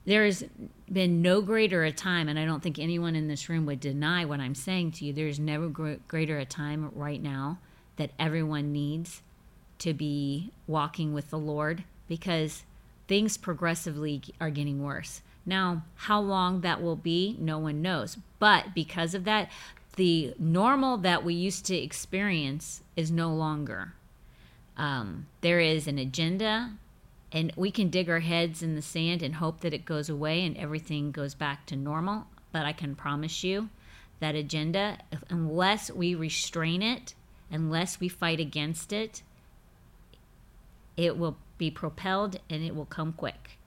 [0.06, 0.44] there has
[0.91, 4.26] been no greater a time, and I don't think anyone in this room would deny
[4.26, 5.14] what I'm saying to you.
[5.14, 7.60] There's never greater a time right now
[7.96, 9.22] that everyone needs
[9.80, 12.64] to be walking with the Lord because
[13.08, 15.22] things progressively are getting worse.
[15.45, 18.18] Now, how long that will be, no one knows.
[18.39, 19.51] But because of that,
[19.95, 23.93] the normal that we used to experience is no longer.
[24.78, 26.72] Um, there is an agenda
[27.32, 30.45] and we can dig our heads in the sand and hope that it goes away
[30.45, 32.28] and everything goes back to normal.
[32.51, 33.70] But I can promise you
[34.20, 34.99] that agenda,
[35.30, 37.16] unless we restrain it,
[37.51, 39.24] unless we fight against it,
[40.95, 43.58] it will be propelled and it will come quick.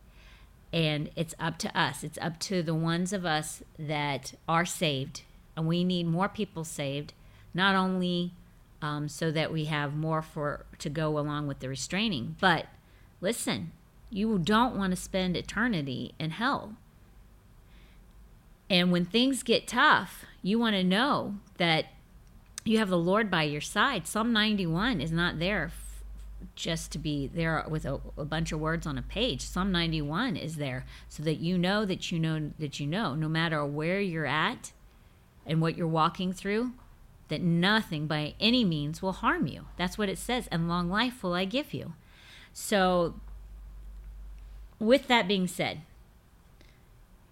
[0.73, 2.05] And it's up to us.
[2.05, 5.23] It's up to the ones of us that are saved.
[5.57, 7.15] And we need more people saved,
[7.55, 8.33] not only
[8.83, 12.67] um, so that we have more for to go along with the restraining, but
[13.21, 13.73] Listen,
[14.11, 16.77] you don't want to spend eternity in hell.
[18.69, 21.87] And when things get tough, you want to know that
[22.65, 24.07] you have the Lord by your side.
[24.07, 25.71] Psalm 91 is not there
[26.55, 29.43] just to be there with a, a, bunch of words on a page.
[29.43, 33.29] Psalm 91 is there so that you know that you know that you know, no
[33.29, 34.73] matter where you're at
[35.47, 36.73] and what you're walking through,
[37.29, 39.67] that nothing by any means will harm you.
[39.77, 40.49] That's what it says.
[40.51, 41.95] And long life will I give you.
[42.53, 43.15] So,
[44.79, 45.83] with that being said,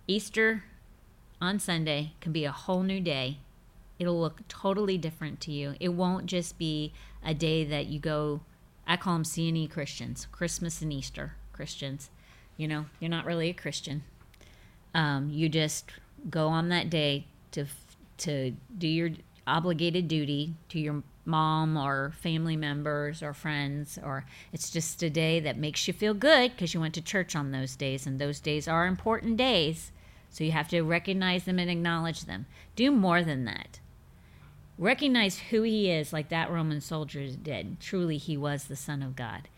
[0.06, 0.64] Easter
[1.40, 3.38] on Sunday can be a whole new day.
[3.98, 5.74] It'll look totally different to you.
[5.80, 6.92] It won't just be
[7.24, 8.40] a day that you go,
[8.86, 12.10] I call them C&E Christians, Christmas and Easter Christians.
[12.56, 14.02] You know, you're not really a Christian.
[14.94, 15.90] Um, you just
[16.30, 17.66] go on that day to
[18.16, 19.10] to do your
[19.46, 25.40] obligated duty to your mom or family members or friends, or it's just a day
[25.40, 28.40] that makes you feel good because you went to church on those days, and those
[28.40, 29.90] days are important days.
[30.30, 32.46] So you have to recognize them and acknowledge them.
[32.76, 33.78] Do more than that.
[34.76, 37.78] Recognize who he is, like that Roman soldier did.
[37.80, 39.48] Truly, he was the Son of God.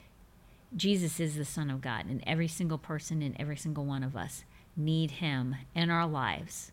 [0.74, 4.16] Jesus is the Son of God, and every single person and every single one of
[4.16, 4.44] us
[4.76, 6.70] need him in our lives.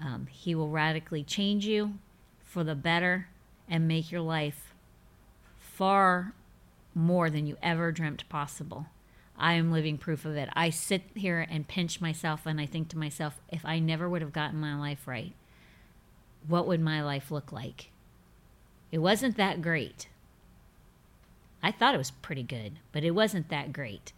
[0.00, 1.94] Um, he will radically change you
[2.44, 3.28] for the better
[3.68, 4.74] and make your life
[5.58, 6.32] far
[6.94, 8.86] more than you ever dreamt possible.
[9.36, 10.48] I am living proof of it.
[10.54, 14.22] I sit here and pinch myself and I think to myself, if I never would
[14.22, 15.32] have gotten my life right,
[16.46, 17.90] what would my life look like?
[18.90, 20.08] It wasn't that great.
[21.62, 24.12] I thought it was pretty good, but it wasn't that great.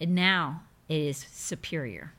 [0.00, 2.12] And now it is superior.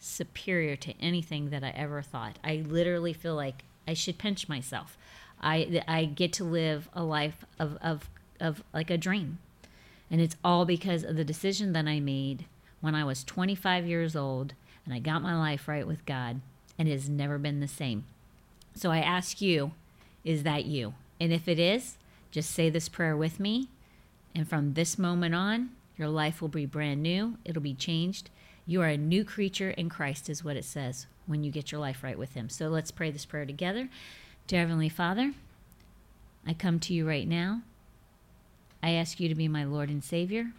[0.00, 2.38] Superior to anything that I ever thought.
[2.42, 4.96] I literally feel like I should pinch myself.
[5.40, 8.08] I I get to live a life of of
[8.40, 9.38] of like a dream.
[10.10, 12.46] And it's all because of the decision that I made
[12.80, 16.40] when I was 25 years old and I got my life right with God
[16.78, 18.04] and it has never been the same.
[18.78, 19.72] So I ask you,
[20.22, 20.94] is that you?
[21.18, 21.96] And if it is,
[22.30, 23.66] just say this prayer with me.
[24.36, 27.38] And from this moment on, your life will be brand new.
[27.44, 28.30] It'll be changed.
[28.66, 31.80] You are a new creature in Christ, is what it says when you get your
[31.80, 32.48] life right with Him.
[32.48, 33.88] So let's pray this prayer together.
[34.46, 35.32] Dear Heavenly Father,
[36.46, 37.62] I come to you right now.
[38.80, 40.52] I ask you to be my Lord and Savior.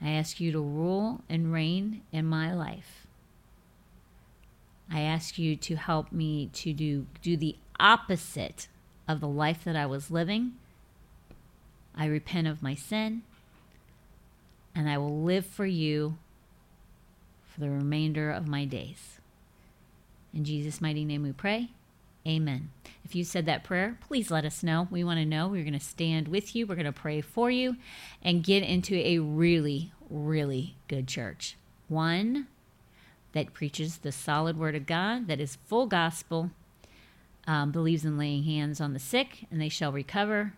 [0.00, 3.01] I ask you to rule and reign in my life.
[4.92, 8.68] I ask you to help me to do, do the opposite
[9.08, 10.52] of the life that I was living.
[11.96, 13.22] I repent of my sin,
[14.74, 16.18] and I will live for you
[17.44, 19.18] for the remainder of my days.
[20.34, 21.70] In Jesus' mighty name we pray.
[22.26, 22.70] Amen.
[23.04, 24.88] If you said that prayer, please let us know.
[24.90, 25.48] We want to know.
[25.48, 26.66] We're going to stand with you.
[26.66, 27.76] We're going to pray for you
[28.22, 31.56] and get into a really, really good church.
[31.88, 32.46] One
[33.32, 36.50] that preaches the solid word of God, that is full gospel,
[37.46, 40.52] um, believes in laying hands on the sick and they shall recover,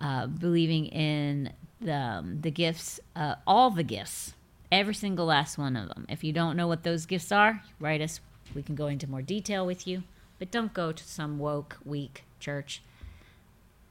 [0.00, 4.34] uh, believing in the, um, the gifts, uh, all the gifts,
[4.70, 6.06] every single last one of them.
[6.08, 8.20] If you don't know what those gifts are, write us.
[8.54, 10.04] We can go into more detail with you.
[10.38, 12.82] But don't go to some woke, weak church.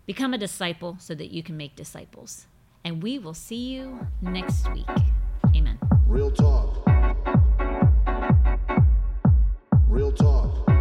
[0.06, 2.48] Become a disciple so that you can make disciples.
[2.84, 4.88] And we will see you next week.
[10.18, 10.77] talk.